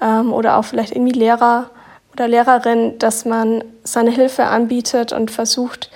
ähm, 0.00 0.32
oder 0.32 0.56
auch 0.56 0.64
vielleicht 0.64 0.92
irgendwie 0.92 1.18
Lehrer 1.18 1.70
oder 2.12 2.28
Lehrerin, 2.28 2.98
dass 2.98 3.24
man 3.24 3.62
seine 3.84 4.10
Hilfe 4.10 4.44
anbietet 4.44 5.12
und 5.12 5.30
versucht, 5.30 5.90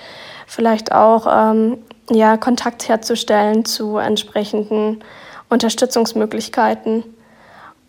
vielleicht 0.45 0.91
auch 0.91 1.27
ähm, 1.29 1.79
ja, 2.09 2.37
Kontakt 2.37 2.87
herzustellen 2.87 3.65
zu 3.65 3.97
entsprechenden 3.97 5.03
Unterstützungsmöglichkeiten. 5.49 7.03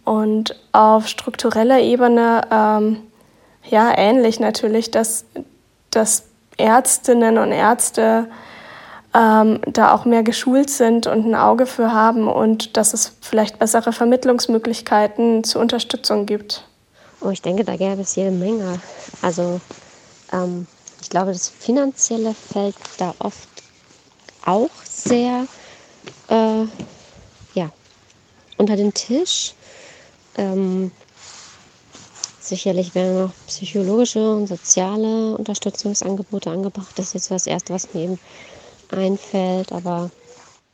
Und 0.05 0.57
auf 0.73 1.09
struktureller 1.09 1.81
Ebene 1.81 2.43
ähm, 2.51 3.03
ja 3.69 3.93
ähnlich 3.97 4.41
natürlich, 4.41 4.91
dass, 4.91 5.25
dass 5.91 6.25
Ärztinnen 6.57 7.39
und 7.39 7.53
Ärzte 7.53 8.27
ähm, 9.15 9.61
da 9.67 9.93
auch 9.93 10.05
mehr 10.05 10.23
geschult 10.23 10.71
sind 10.71 11.07
und 11.07 11.27
ein 11.27 11.35
Auge 11.35 11.67
für 11.67 11.93
haben 11.93 12.29
und 12.29 12.77
dass 12.77 12.95
es 12.95 13.17
vielleicht 13.21 13.59
bessere 13.59 13.93
Vermittlungsmöglichkeiten 13.93 15.45
zur 15.45 15.61
Unterstützung 15.61 16.27
gibt. 16.27 16.67
Oh, 17.21 17.31
ich 17.31 17.43
denke, 17.43 17.65
da 17.65 17.77
gäbe 17.77 18.01
es 18.01 18.17
jede 18.17 18.31
Menge. 18.31 18.81
Also 19.21 19.61
ähm, 20.33 20.67
ich 21.01 21.11
glaube, 21.11 21.33
das 21.33 21.49
Finanzielle 21.49 22.35
fällt 22.35 22.77
da 22.99 23.15
oft 23.19 23.49
auch 24.45 24.71
sehr 24.85 25.47
äh, 26.29 26.65
ja, 27.55 27.71
unter 28.57 28.77
den 28.77 28.95
Tisch. 28.95 29.55
Ähm, 30.37 30.91
sicherlich 32.41 32.95
werden 32.95 33.25
noch 33.25 33.33
psychologische 33.47 34.33
und 34.33 34.47
soziale 34.47 35.37
Unterstützungsangebote 35.37 36.51
angebracht. 36.51 36.93
Das 36.97 37.09
ist 37.09 37.15
jetzt 37.15 37.31
das 37.31 37.47
Erste, 37.47 37.75
was 37.75 37.93
mir 37.95 38.05
eben 38.05 38.19
einfällt, 38.95 39.73
aber 39.73 40.11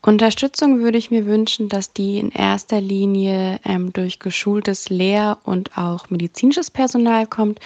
Unterstützung 0.00 0.80
würde 0.80 0.96
ich 0.96 1.10
mir 1.10 1.26
wünschen, 1.26 1.68
dass 1.68 1.92
die 1.92 2.18
in 2.18 2.30
erster 2.30 2.80
Linie 2.80 3.60
ähm, 3.64 3.92
durch 3.92 4.20
geschultes 4.20 4.88
Lehr- 4.88 5.38
und 5.44 5.76
auch 5.76 6.08
medizinisches 6.08 6.70
Personal 6.70 7.26
kommt. 7.26 7.58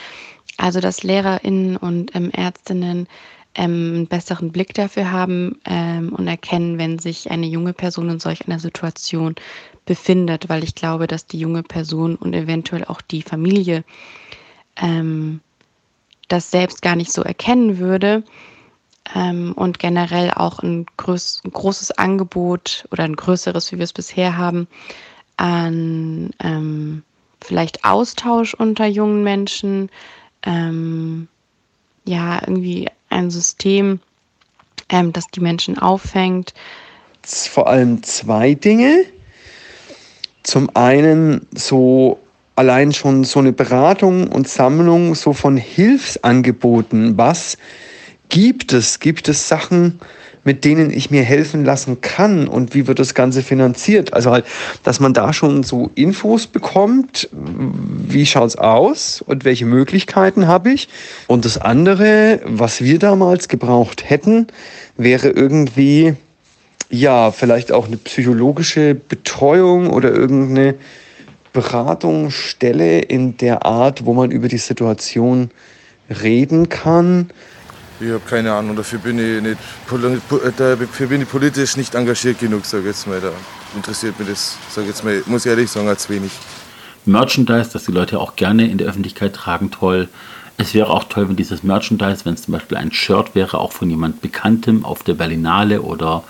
Also 0.57 0.81
dass 0.81 1.03
Lehrerinnen 1.03 1.77
und 1.77 2.15
ähm, 2.15 2.31
Ärztinnen 2.31 3.07
ähm, 3.55 3.95
einen 3.95 4.07
besseren 4.07 4.51
Blick 4.51 4.73
dafür 4.75 5.13
haben 5.13 5.61
ähm, 5.67 6.15
und 6.15 6.27
erkennen, 6.27 6.79
wenn 6.79 6.99
sich 6.99 7.31
eine 7.31 7.47
junge 7.47 7.75
Person 7.75 8.09
in 8.09 8.19
solch 8.21 8.47
einer 8.47 8.59
Situation 8.59 9.35
befindet, 9.85 10.49
weil 10.49 10.65
ich 10.65 10.75
glaube, 10.75 11.07
dass 11.07 11.27
die 11.27 11.39
junge 11.39 11.63
Person 11.63 12.17
und 12.17 12.35
eventuell 12.35 12.85
auch 12.85 13.03
die 13.03 13.23
Familie 13.23 13.85
ähm, 14.81 15.41
das 16.29 16.51
selbst 16.51 16.81
gar 16.81 16.97
nicht 16.97 17.13
so 17.13 17.23
erkennen 17.23 17.79
würde 17.79 18.25
ähm, 19.15 19.53
und 19.55 19.79
generell 19.79 20.31
auch 20.31 20.61
ein, 20.61 20.87
größ, 20.97 21.43
ein, 21.45 21.53
großes 21.53 21.93
Angebot 21.93 22.87
oder 22.91 23.05
ein 23.05 23.17
größeres, 23.17 23.73
wie 23.73 23.79
wir 23.79 23.85
es 23.85 23.93
bisher 23.93 24.37
haben, 24.37 24.69
an 25.37 26.31
ähm, 26.43 27.03
vielleicht 27.41 27.85
Austausch 27.85 28.55
unter 28.55 28.87
jungen 28.87 29.25
Menschen, 29.25 29.91
ähm, 30.45 31.29
ja, 32.05 32.41
irgendwie 32.43 32.89
ein 33.11 33.31
System, 33.31 34.01
ähm, 34.89 35.13
das 35.13 35.27
die 35.29 35.41
Menschen 35.41 35.79
auffängt. 35.79 36.55
Vor 37.23 37.69
allem 37.69 38.03
zwei 38.03 38.55
Dinge. 38.55 39.05
Zum 40.43 40.75
einen 40.75 41.47
so 41.55 42.19
allein 42.57 42.93
schon 42.93 43.25
so 43.25 43.39
eine 43.39 43.53
Beratung 43.53 44.29
und 44.29 44.49
Sammlung 44.49 45.15
so 45.15 45.33
von 45.33 45.57
Hilfsangeboten. 45.57 47.17
Was 47.17 47.57
gibt 48.29 48.73
es? 48.73 49.01
Gibt 49.01 49.29
es 49.29 49.49
Sachen, 49.49 50.01
mit 50.45 50.65
denen 50.65 50.91
ich 50.91 51.11
mir 51.11 51.23
helfen 51.23 51.65
lassen 51.65 52.01
kann 52.01 52.49
und 52.49 52.75
wie 52.75 52.87
wird 52.87 52.99
das 52.99 53.15
Ganze 53.15 53.43
finanziert? 53.43 54.13
Also 54.13 54.33
halt, 54.33 54.45
dass 54.83 54.99
man 54.99 55.15
da 55.15 55.33
schon 55.33 55.63
so 55.63 55.91
Infos 55.95 56.47
bekommt, 56.47 57.29
wie 57.33 58.27
schaut 58.27 58.49
es 58.49 58.57
aus 58.57 59.23
und 59.23 59.45
welche 59.45 59.67
Möglichkeiten 59.67 60.47
habe 60.49 60.73
ich? 60.73 60.89
Und 61.29 61.45
das 61.45 61.59
andere, 61.59 62.41
was 62.45 62.83
wir 62.83 62.99
damals 62.99 63.49
gebraucht 63.49 64.09
hätten, 64.09 64.49
wäre 64.97 65.29
irgendwie, 65.29 66.15
ja, 66.91 67.31
vielleicht 67.31 67.71
auch 67.71 67.87
eine 67.87 67.97
psychologische 67.97 68.95
Betreuung 68.95 69.91
oder 69.91 70.11
irgendeine 70.13 70.75
Beratungsstelle 71.53 73.01
in 73.01 73.37
der 73.37 73.65
Art, 73.65 74.07
wo 74.07 74.15
man 74.15 74.31
über 74.31 74.49
die 74.49 74.59
Situation 74.59 75.51
reden 76.09 76.69
kann 76.69 77.31
ich 78.01 78.11
habe 78.11 78.23
keine 78.29 78.53
Ahnung, 78.53 78.77
dafür 78.77 78.99
bin 78.99 79.19
ich, 79.19 79.43
nicht, 79.43 79.57
äh, 79.57 80.53
dafür 80.57 81.07
bin 81.07 81.23
ich 81.23 81.29
politisch 81.29 81.77
nicht 81.77 81.95
engagiert 81.95 82.39
genug, 82.39 82.65
sage 82.65 82.89
jetzt 82.89 83.07
mal. 83.07 83.21
Da 83.21 83.33
interessiert 83.77 84.19
mich 84.19 84.29
das, 84.29 84.57
sage 84.71 84.89
jetzt 84.89 85.05
mal, 85.05 85.23
muss 85.27 85.45
ich 85.45 85.51
ehrlich 85.51 85.71
sagen, 85.71 85.89
als 85.89 86.09
wenig. 86.09 86.33
Merchandise, 87.05 87.71
das 87.73 87.85
die 87.85 87.93
Leute 87.93 88.21
auch 88.21 88.37
gerne 88.37 88.71
in 88.71 88.79
der 88.79 88.89
Öffentlichkeit 88.89 89.35
tragen, 89.35 89.71
toll. 89.71 90.09
Es 90.57 90.75
wäre 90.75 90.91
auch 90.91 91.05
toll, 91.05 91.29
wenn 91.29 91.37
dieses 91.37 91.63
Merchandise, 91.63 92.25
wenn 92.25 92.35
es 92.35 92.43
zum 92.43 92.53
Beispiel 92.53 92.77
ein 92.77 92.93
Shirt 92.93 93.35
wäre, 93.35 93.59
auch 93.59 93.73
von 93.73 93.91
jemand 93.91 94.21
Bekanntem 94.21 94.85
auf 94.85 95.03
der 95.03 95.15
Berlinale 95.15 95.83
oder 95.83 96.23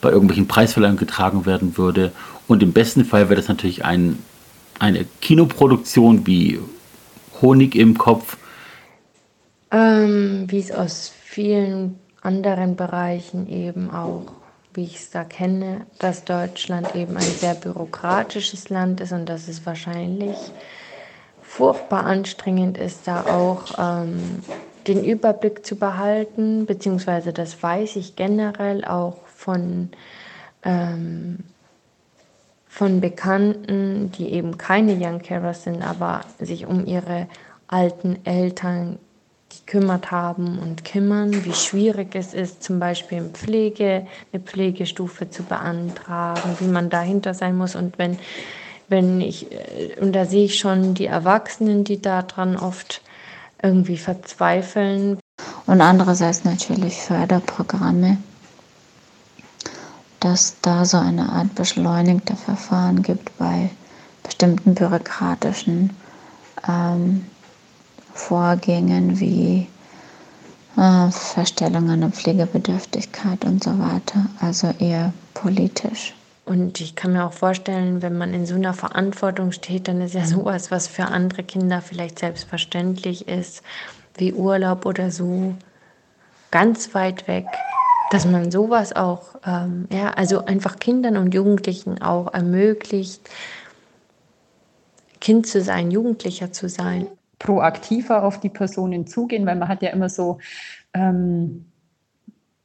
bei 0.00 0.10
irgendwelchen 0.10 0.48
Preisverleihungen 0.48 0.98
getragen 0.98 1.44
werden 1.44 1.76
würde. 1.76 2.12
Und 2.46 2.62
im 2.62 2.72
besten 2.72 3.04
Fall 3.04 3.28
wäre 3.28 3.36
das 3.36 3.48
natürlich 3.48 3.84
ein, 3.84 4.18
eine 4.78 5.04
Kinoproduktion 5.20 6.26
wie 6.26 6.60
Honig 7.42 7.74
im 7.74 7.98
Kopf, 7.98 8.36
ähm, 9.74 10.44
wie 10.48 10.60
es 10.60 10.70
aus 10.70 11.08
vielen 11.08 11.98
anderen 12.22 12.76
Bereichen 12.76 13.48
eben 13.48 13.90
auch, 13.90 14.32
wie 14.72 14.84
ich 14.84 14.96
es 14.96 15.10
da 15.10 15.24
kenne, 15.24 15.86
dass 15.98 16.24
Deutschland 16.24 16.94
eben 16.94 17.16
ein 17.16 17.22
sehr 17.22 17.54
bürokratisches 17.54 18.70
Land 18.70 19.00
ist 19.00 19.12
und 19.12 19.26
dass 19.28 19.48
es 19.48 19.66
wahrscheinlich 19.66 20.36
furchtbar 21.42 22.04
anstrengend 22.04 22.78
ist, 22.78 23.06
da 23.06 23.22
auch 23.22 23.64
ähm, 23.78 24.42
den 24.86 25.04
Überblick 25.04 25.66
zu 25.66 25.76
behalten, 25.76 26.66
beziehungsweise 26.66 27.32
das 27.32 27.62
weiß 27.62 27.96
ich 27.96 28.16
generell 28.16 28.84
auch 28.84 29.18
von, 29.26 29.90
ähm, 30.62 31.38
von 32.68 33.00
Bekannten, 33.00 34.12
die 34.12 34.32
eben 34.32 34.56
keine 34.56 34.96
Young 35.00 35.20
Carers 35.20 35.64
sind, 35.64 35.82
aber 35.82 36.20
sich 36.38 36.66
um 36.66 36.86
ihre 36.86 37.28
alten 37.66 38.24
Eltern 38.24 38.98
gekümmert 39.60 40.10
haben 40.10 40.58
und 40.58 40.84
kümmern, 40.84 41.44
wie 41.44 41.52
schwierig 41.52 42.14
es 42.14 42.34
ist, 42.34 42.62
zum 42.62 42.78
Beispiel 42.78 43.18
in 43.18 43.30
Pflege 43.30 44.06
eine 44.32 44.42
Pflegestufe 44.42 45.30
zu 45.30 45.42
beantragen, 45.42 46.56
wie 46.58 46.66
man 46.66 46.90
dahinter 46.90 47.34
sein 47.34 47.56
muss. 47.56 47.74
Und 47.74 47.98
wenn, 47.98 48.18
wenn 48.88 49.20
ich, 49.20 49.50
äh, 49.52 50.00
und 50.00 50.12
da 50.12 50.24
sehe 50.24 50.44
ich 50.44 50.58
schon 50.58 50.94
die 50.94 51.06
Erwachsenen, 51.06 51.84
die 51.84 52.00
daran 52.00 52.56
oft 52.56 53.02
irgendwie 53.62 53.96
verzweifeln. 53.96 55.18
Und 55.66 55.80
andererseits 55.80 56.44
natürlich 56.44 57.00
Förderprogramme, 57.00 58.18
dass 60.20 60.56
da 60.60 60.84
so 60.84 60.98
eine 60.98 61.30
Art 61.30 61.54
beschleunigte 61.54 62.36
Verfahren 62.36 63.02
gibt 63.02 63.36
bei 63.38 63.70
bestimmten 64.22 64.74
bürokratischen 64.74 65.90
ähm, 66.68 67.24
Vorgängen 68.14 69.18
wie 69.18 69.66
äh, 70.76 71.10
Verstellungen 71.10 72.04
und 72.04 72.14
Pflegebedürftigkeit 72.14 73.44
und 73.44 73.62
so 73.62 73.78
weiter, 73.78 74.26
also 74.40 74.72
eher 74.78 75.12
politisch. 75.34 76.14
Und 76.44 76.80
ich 76.80 76.94
kann 76.94 77.12
mir 77.12 77.24
auch 77.24 77.32
vorstellen, 77.32 78.02
wenn 78.02 78.16
man 78.16 78.32
in 78.32 78.46
so 78.46 78.54
einer 78.54 78.74
Verantwortung 78.74 79.50
steht, 79.50 79.88
dann 79.88 80.00
ist 80.00 80.14
ja. 80.14 80.26
sowas, 80.26 80.70
was 80.70 80.86
für 80.86 81.06
andere 81.06 81.42
Kinder 81.42 81.80
vielleicht 81.80 82.18
selbstverständlich 82.18 83.28
ist, 83.28 83.62
wie 84.16 84.32
Urlaub 84.32 84.86
oder 84.86 85.10
so, 85.10 85.54
ganz 86.50 86.94
weit 86.94 87.26
weg, 87.26 87.46
dass 88.10 88.26
man 88.26 88.52
sowas 88.52 88.94
auch, 88.94 89.36
ähm, 89.44 89.88
ja, 89.90 90.10
also 90.10 90.44
einfach 90.44 90.76
Kindern 90.78 91.16
und 91.16 91.34
Jugendlichen 91.34 92.00
auch 92.00 92.32
ermöglicht, 92.32 93.28
Kind 95.20 95.46
zu 95.46 95.62
sein, 95.62 95.90
Jugendlicher 95.90 96.52
zu 96.52 96.68
sein 96.68 97.06
proaktiver 97.44 98.24
auf 98.24 98.40
die 98.40 98.48
Personen 98.48 99.06
zugehen, 99.06 99.44
weil 99.46 99.56
man 99.56 99.68
hat 99.68 99.82
ja 99.82 99.90
immer 99.90 100.08
so, 100.08 100.38
ähm, 100.94 101.66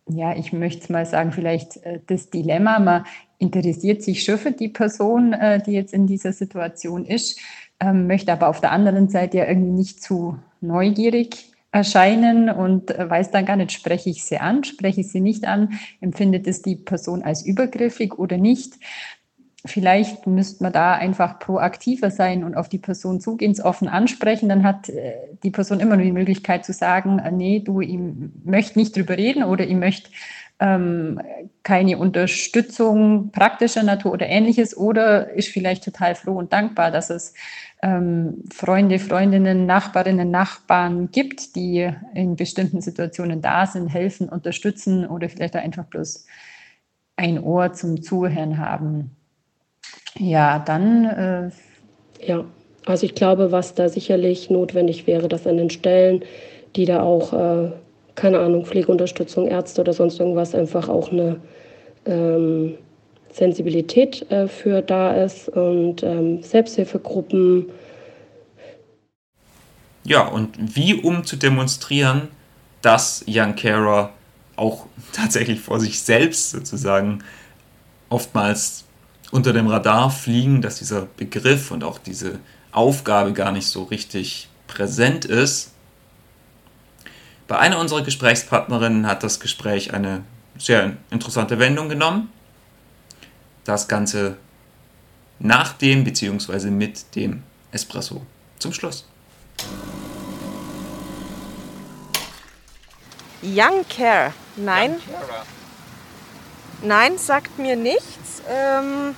ja, 0.08 0.36
ich 0.36 0.54
möchte 0.54 0.84
es 0.84 0.89
mal 0.89 1.06
sagen, 1.06 1.34
vielleicht 1.34 1.78
äh, 1.84 2.00
das 2.08 2.30
Dilemma, 2.30 2.80
man 2.80 3.06
interessiert 3.38 4.02
sich 4.02 4.24
schon 4.24 4.38
für 4.38 4.54
die 4.54 4.70
Person, 4.70 5.34
äh, 5.34 5.62
die 5.62 5.74
jetzt 5.74 5.94
in 5.94 6.08
dieser 6.08 6.32
Situation 6.32 7.06
ist, 7.06 7.39
ähm, 7.82 8.08
möchte 8.08 8.32
aber 8.32 8.48
auf 8.48 8.62
der 8.62 8.72
anderen 8.72 9.10
Seite 9.10 9.38
ja 9.38 9.48
irgendwie 9.48 9.72
nicht 9.72 10.02
zu 10.02 10.39
neugierig 10.62 11.52
erscheinen 11.72 12.50
und 12.50 12.89
weiß 12.89 13.32
dann 13.32 13.46
gar 13.46 13.58
nicht, 13.58 13.74
spreche 13.74 14.10
ich 14.10 14.24
sie 14.24 14.39
an, 14.39 14.63
spreche 14.63 15.02
ich 15.02 15.12
sie 15.12 15.22
nicht 15.22 15.46
an, 15.46 15.78
empfindet 16.00 16.48
es 16.48 16.62
die 16.62 16.78
Person 16.78 17.22
als 17.22 17.46
übergriffig 17.46 18.18
oder 18.18 18.38
nicht. 18.38 18.74
Vielleicht 19.65 20.26
müsste 20.26 20.63
man 20.63 20.72
da 20.72 20.93
einfach 20.93 21.38
proaktiver 21.38 22.12
sein 22.12 22.45
und 22.45 22.56
auf 22.56 22.69
die 22.69 22.78
Person 22.78 23.19
zugehen, 23.19 23.60
offen 23.60 23.89
ansprechen. 23.89 24.48
Dann 24.48 24.63
hat 24.63 24.88
äh, 24.88 25.15
die 25.43 25.52
Person 25.52 25.82
immer 25.82 25.98
nur 25.98 26.06
die 26.06 26.13
Möglichkeit 26.13 26.63
zu 26.63 26.72
sagen, 26.72 27.19
äh, 27.19 27.32
nee, 27.32 27.60
du, 27.60 27.82
ich 27.82 28.00
möchte 28.45 28.80
nicht 28.80 28.95
drüber 28.95 29.17
reden 29.17 29.43
oder 29.43 29.67
ich 29.67 29.76
möchte 29.76 30.10
ähm, 30.60 31.19
keine 31.63 31.98
Unterstützung 31.98 33.32
praktischer 33.32 33.84
Natur 33.84 34.13
oder 34.13 34.28
ähnliches 34.28 34.76
oder 34.76 35.32
ist 35.32 35.50
vielleicht 35.50 35.84
total 35.84 36.15
froh 36.15 36.38
und 36.38 36.54
dankbar, 36.54 36.91
dass 36.91 37.10
es 37.10 37.34
ähm, 37.82 38.43
Freunde, 38.54 39.00
Freundinnen, 39.00 39.65
Nachbarinnen, 39.65 40.32
Nachbarn 40.32 41.12
gibt, 41.12 41.56
die 41.58 41.89
in 42.13 42.38
bestimmten 42.38 42.82
Situationen 42.82 43.41
da 43.41 43.65
sind, 43.65 43.88
helfen, 43.88 44.30
unterstützen 44.30 45.06
oder 45.06 45.30
vielleicht 45.30 45.56
einfach 45.58 45.86
bloß 45.86 46.26
ein 47.17 47.43
Ohr 47.43 47.74
zum 47.74 48.02
Zuhören 48.02 48.58
haben. 48.58 49.19
Ja, 50.17 50.60
dann. 50.60 51.06
Äh 51.06 51.50
ja, 52.26 52.43
also 52.86 53.06
ich 53.06 53.15
glaube, 53.15 53.52
was 53.52 53.76
da 53.76 53.88
sicherlich 53.88 54.50
notwendig 54.50 55.08
wäre, 55.08 55.28
dass 55.28 55.48
an 55.48 55.58
den 55.58 55.69
Stellen, 55.69 56.24
die 56.76 56.86
da 56.86 57.02
auch 57.02 57.34
äh, 57.34 57.72
keine 58.15 58.39
Ahnung, 58.39 58.65
Pflegeunterstützung, 58.65 59.48
Ärzte 59.48 59.82
oder 59.82 59.93
sonst 59.93 60.19
irgendwas 60.19 60.54
einfach 60.54 60.89
auch 60.89 61.12
eine 61.12 61.39
ähm, 62.06 62.78
Sensibilität 63.32 64.30
äh, 64.30 64.48
für 64.48 64.82
da 64.82 65.13
ist 65.13 65.50
und 65.50 66.04
ähm, 66.04 66.43
Selbsthilfegruppen. 66.43 67.67
Ja, 70.04 70.28
und 70.28 70.76
wie 70.76 70.95
um 70.95 71.24
zu 71.24 71.38
demonstrieren, 71.38 72.28
dass 72.82 73.24
Young 73.28 73.56
Carer 73.56 74.12
auch 74.56 74.86
tatsächlich 75.13 75.60
vor 75.62 75.80
sich 75.80 76.02
selbst 76.02 76.52
sozusagen 76.52 77.24
oftmals 78.10 78.86
unter 79.32 79.54
dem 79.54 79.68
Radar 79.68 80.10
fliegen, 80.12 80.62
dass 80.62 80.80
dieser 80.80 81.06
Begriff 81.18 81.72
und 81.72 81.84
auch 81.84 82.00
diese 82.00 82.39
Aufgabe 82.72 83.34
gar 83.34 83.52
nicht 83.52 83.68
so 83.68 83.84
richtig 83.84 84.50
präsent 84.68 85.26
ist, 85.26 85.72
bei 87.50 87.58
einer 87.58 87.80
unserer 87.80 88.04
Gesprächspartnerinnen 88.04 89.08
hat 89.08 89.24
das 89.24 89.39
Gespräch 89.39 89.92
eine 89.92 90.24
sehr 90.60 90.98
interessante 91.10 91.58
Wendung 91.58 91.89
genommen. 91.89 92.32
Das 93.63 93.88
Ganze 93.88 94.38
nach 95.39 95.74
dem 95.74 96.04
bzw. 96.04 96.70
mit 96.70 97.15
dem 97.15 97.42
Espresso 97.72 98.22
zum 98.60 98.72
Schluss. 98.72 99.08
Young 103.42 103.84
Care. 103.89 104.32
Nein. 104.56 104.98
Nein, 106.84 107.18
sagt 107.18 107.58
mir 107.58 107.76
nichts. 107.76 108.29
Ähm, 108.47 109.15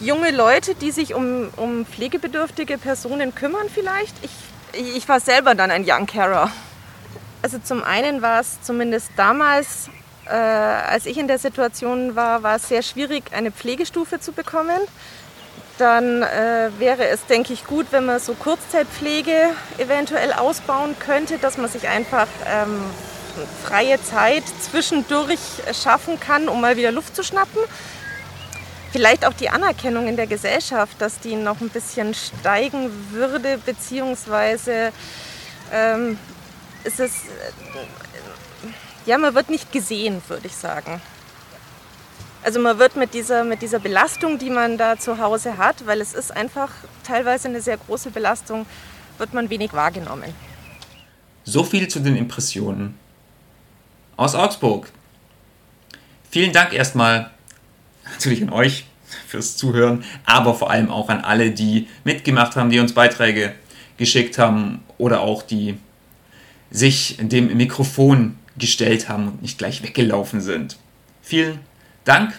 junge 0.00 0.30
Leute, 0.30 0.74
die 0.74 0.90
sich 0.90 1.14
um, 1.14 1.48
um 1.56 1.86
pflegebedürftige 1.86 2.78
Personen 2.78 3.34
kümmern 3.34 3.68
vielleicht. 3.72 4.14
Ich, 4.22 4.96
ich 4.96 5.08
war 5.08 5.20
selber 5.20 5.54
dann 5.54 5.70
ein 5.70 5.84
Young 5.86 6.06
Carer. 6.06 6.50
Also 7.42 7.58
zum 7.58 7.82
einen 7.82 8.22
war 8.22 8.40
es 8.40 8.60
zumindest 8.62 9.10
damals, 9.16 9.88
äh, 10.26 10.32
als 10.32 11.06
ich 11.06 11.18
in 11.18 11.28
der 11.28 11.38
Situation 11.38 12.16
war, 12.16 12.42
war 12.42 12.56
es 12.56 12.68
sehr 12.68 12.82
schwierig, 12.82 13.32
eine 13.32 13.52
Pflegestufe 13.52 14.20
zu 14.20 14.32
bekommen. 14.32 14.80
Dann 15.78 16.22
äh, 16.22 16.70
wäre 16.78 17.06
es, 17.06 17.26
denke 17.26 17.52
ich, 17.52 17.66
gut, 17.66 17.86
wenn 17.90 18.06
man 18.06 18.18
so 18.18 18.32
Kurzzeitpflege 18.34 19.50
eventuell 19.78 20.32
ausbauen 20.32 20.96
könnte, 20.98 21.38
dass 21.38 21.58
man 21.58 21.68
sich 21.68 21.86
einfach 21.86 22.26
ähm, 22.46 22.80
freie 23.62 24.02
Zeit 24.02 24.44
zwischendurch 24.60 25.38
schaffen 25.72 26.18
kann, 26.18 26.48
um 26.48 26.62
mal 26.62 26.76
wieder 26.76 26.92
Luft 26.92 27.14
zu 27.14 27.22
schnappen. 27.22 27.60
Vielleicht 28.96 29.26
auch 29.26 29.34
die 29.34 29.50
Anerkennung 29.50 30.08
in 30.08 30.16
der 30.16 30.26
Gesellschaft, 30.26 30.98
dass 31.02 31.20
die 31.20 31.36
noch 31.36 31.60
ein 31.60 31.68
bisschen 31.68 32.14
steigen 32.14 32.90
würde, 33.10 33.58
beziehungsweise 33.58 34.90
ähm, 35.70 36.18
ist 36.82 36.98
es, 36.98 37.12
ja, 39.04 39.18
man 39.18 39.34
wird 39.34 39.50
nicht 39.50 39.70
gesehen, 39.70 40.22
würde 40.28 40.46
ich 40.46 40.56
sagen. 40.56 41.02
Also 42.42 42.58
man 42.58 42.78
wird 42.78 42.96
mit 42.96 43.12
dieser, 43.12 43.44
mit 43.44 43.60
dieser 43.60 43.80
Belastung, 43.80 44.38
die 44.38 44.48
man 44.48 44.78
da 44.78 44.98
zu 44.98 45.18
Hause 45.18 45.58
hat, 45.58 45.84
weil 45.84 46.00
es 46.00 46.14
ist 46.14 46.34
einfach 46.34 46.70
teilweise 47.06 47.48
eine 47.48 47.60
sehr 47.60 47.76
große 47.76 48.08
Belastung, 48.08 48.64
wird 49.18 49.34
man 49.34 49.50
wenig 49.50 49.74
wahrgenommen. 49.74 50.32
So 51.44 51.64
viel 51.64 51.86
zu 51.88 52.00
den 52.00 52.16
Impressionen 52.16 52.98
aus 54.16 54.34
Augsburg. 54.34 54.90
Vielen 56.30 56.54
Dank 56.54 56.72
erstmal 56.72 57.35
natürlich 58.16 58.42
an 58.42 58.50
euch 58.50 58.84
fürs 59.26 59.56
Zuhören, 59.56 60.04
aber 60.24 60.54
vor 60.54 60.70
allem 60.70 60.90
auch 60.90 61.08
an 61.08 61.20
alle, 61.20 61.50
die 61.50 61.88
mitgemacht 62.04 62.56
haben, 62.56 62.70
die 62.70 62.80
uns 62.80 62.92
Beiträge 62.92 63.54
geschickt 63.96 64.38
haben 64.38 64.82
oder 64.98 65.20
auch 65.20 65.42
die 65.42 65.78
sich 66.70 67.16
dem 67.20 67.56
Mikrofon 67.56 68.36
gestellt 68.58 69.08
haben 69.08 69.28
und 69.28 69.42
nicht 69.42 69.58
gleich 69.58 69.82
weggelaufen 69.82 70.40
sind. 70.40 70.76
Vielen 71.22 71.60
Dank. 72.04 72.38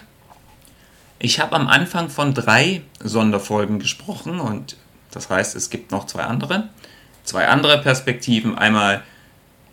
Ich 1.18 1.40
habe 1.40 1.56
am 1.56 1.66
Anfang 1.68 2.10
von 2.10 2.34
drei 2.34 2.82
Sonderfolgen 3.00 3.78
gesprochen 3.78 4.40
und 4.40 4.76
das 5.10 5.30
heißt, 5.30 5.56
es 5.56 5.70
gibt 5.70 5.90
noch 5.90 6.06
zwei 6.06 6.24
andere. 6.24 6.68
Zwei 7.24 7.48
andere 7.48 7.80
Perspektiven. 7.80 8.56
Einmal 8.56 9.02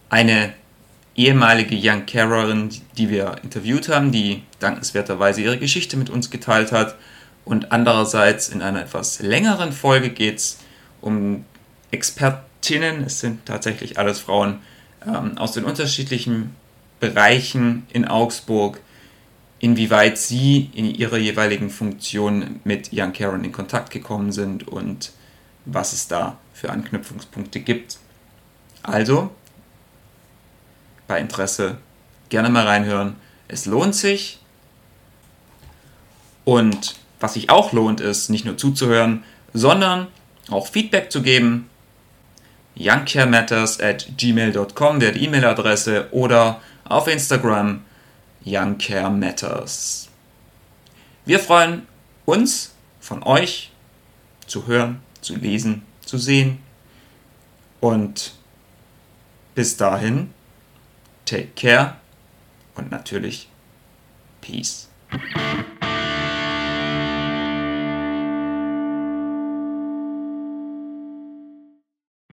eine 0.10 0.54
ehemalige 1.16 1.78
Young 1.82 2.06
Carerin, 2.06 2.70
die 2.98 3.10
wir 3.10 3.38
interviewt 3.44 3.90
haben, 3.90 4.12
die 4.12 4.44
dankenswerterweise 4.60 5.42
ihre 5.42 5.58
Geschichte 5.58 5.98
mit 5.98 6.10
uns 6.10 6.30
geteilt 6.30 6.72
hat. 6.72 6.96
Und 7.46 7.72
andererseits 7.72 8.50
in 8.50 8.62
einer 8.62 8.82
etwas 8.82 9.20
längeren 9.20 9.72
Folge 9.72 10.10
geht 10.10 10.38
es 10.38 10.58
um 11.02 11.46
Expertinnen, 11.92 13.04
es 13.04 13.20
sind 13.20 13.46
tatsächlich 13.46 14.00
alles 14.00 14.20
Frauen 14.20 14.60
ähm, 15.06 15.38
aus 15.38 15.54
den 15.54 15.64
unterschiedlichen 15.64 16.56
Bereichen 17.00 17.86
in 17.94 18.06
Augsburg, 18.06 18.82
inwieweit 19.60 20.18
sie 20.18 20.70
in 20.74 20.86
ihrer 20.94 21.18
jeweiligen 21.18 21.70
Funktion 21.70 22.60
mit 22.64 22.90
Young 22.92 23.14
Karen 23.14 23.44
in 23.44 23.52
Kontakt 23.52 23.92
gekommen 23.92 24.32
sind 24.32 24.68
und 24.68 25.12
was 25.66 25.94
es 25.94 26.08
da 26.08 26.38
für 26.54 26.70
Anknüpfungspunkte 26.72 27.60
gibt. 27.60 27.98
Also, 28.84 29.32
bei 31.08 31.20
Interesse 31.20 31.78
gerne 32.30 32.50
mal 32.50 32.66
reinhören. 32.66 33.16
Es 33.48 33.66
lohnt 33.66 33.96
sich. 33.96 34.40
Und 36.44 36.96
was 37.20 37.34
sich 37.34 37.50
auch 37.50 37.72
lohnt, 37.74 38.02
ist 38.02 38.30
nicht 38.30 38.46
nur 38.46 38.58
zuzuhören, 38.58 39.24
sondern 39.54 40.08
auch 40.50 40.68
Feedback 40.68 41.12
zu 41.12 41.22
geben, 41.22 41.70
youngcarematters 42.78 43.80
at 43.80 44.18
gmail.com 44.18 45.02
wäre 45.02 45.14
die 45.14 45.24
E-Mail-Adresse 45.24 46.10
oder 46.12 46.62
auf 46.84 47.08
Instagram 47.08 47.84
youngcarematters. 48.46 50.10
Wir 51.26 51.40
freuen 51.40 51.88
uns, 52.26 52.74
von 53.00 53.24
euch 53.24 53.72
zu 54.48 54.68
hören, 54.68 55.02
zu 55.22 55.36
lesen, 55.36 55.84
zu 56.04 56.18
sehen. 56.18 56.60
Und 57.80 58.34
bis 59.54 59.78
dahin, 59.78 60.34
take 61.26 61.50
care 61.56 61.96
und 62.76 62.92
natürlich 62.92 63.50
Peace. 64.42 64.90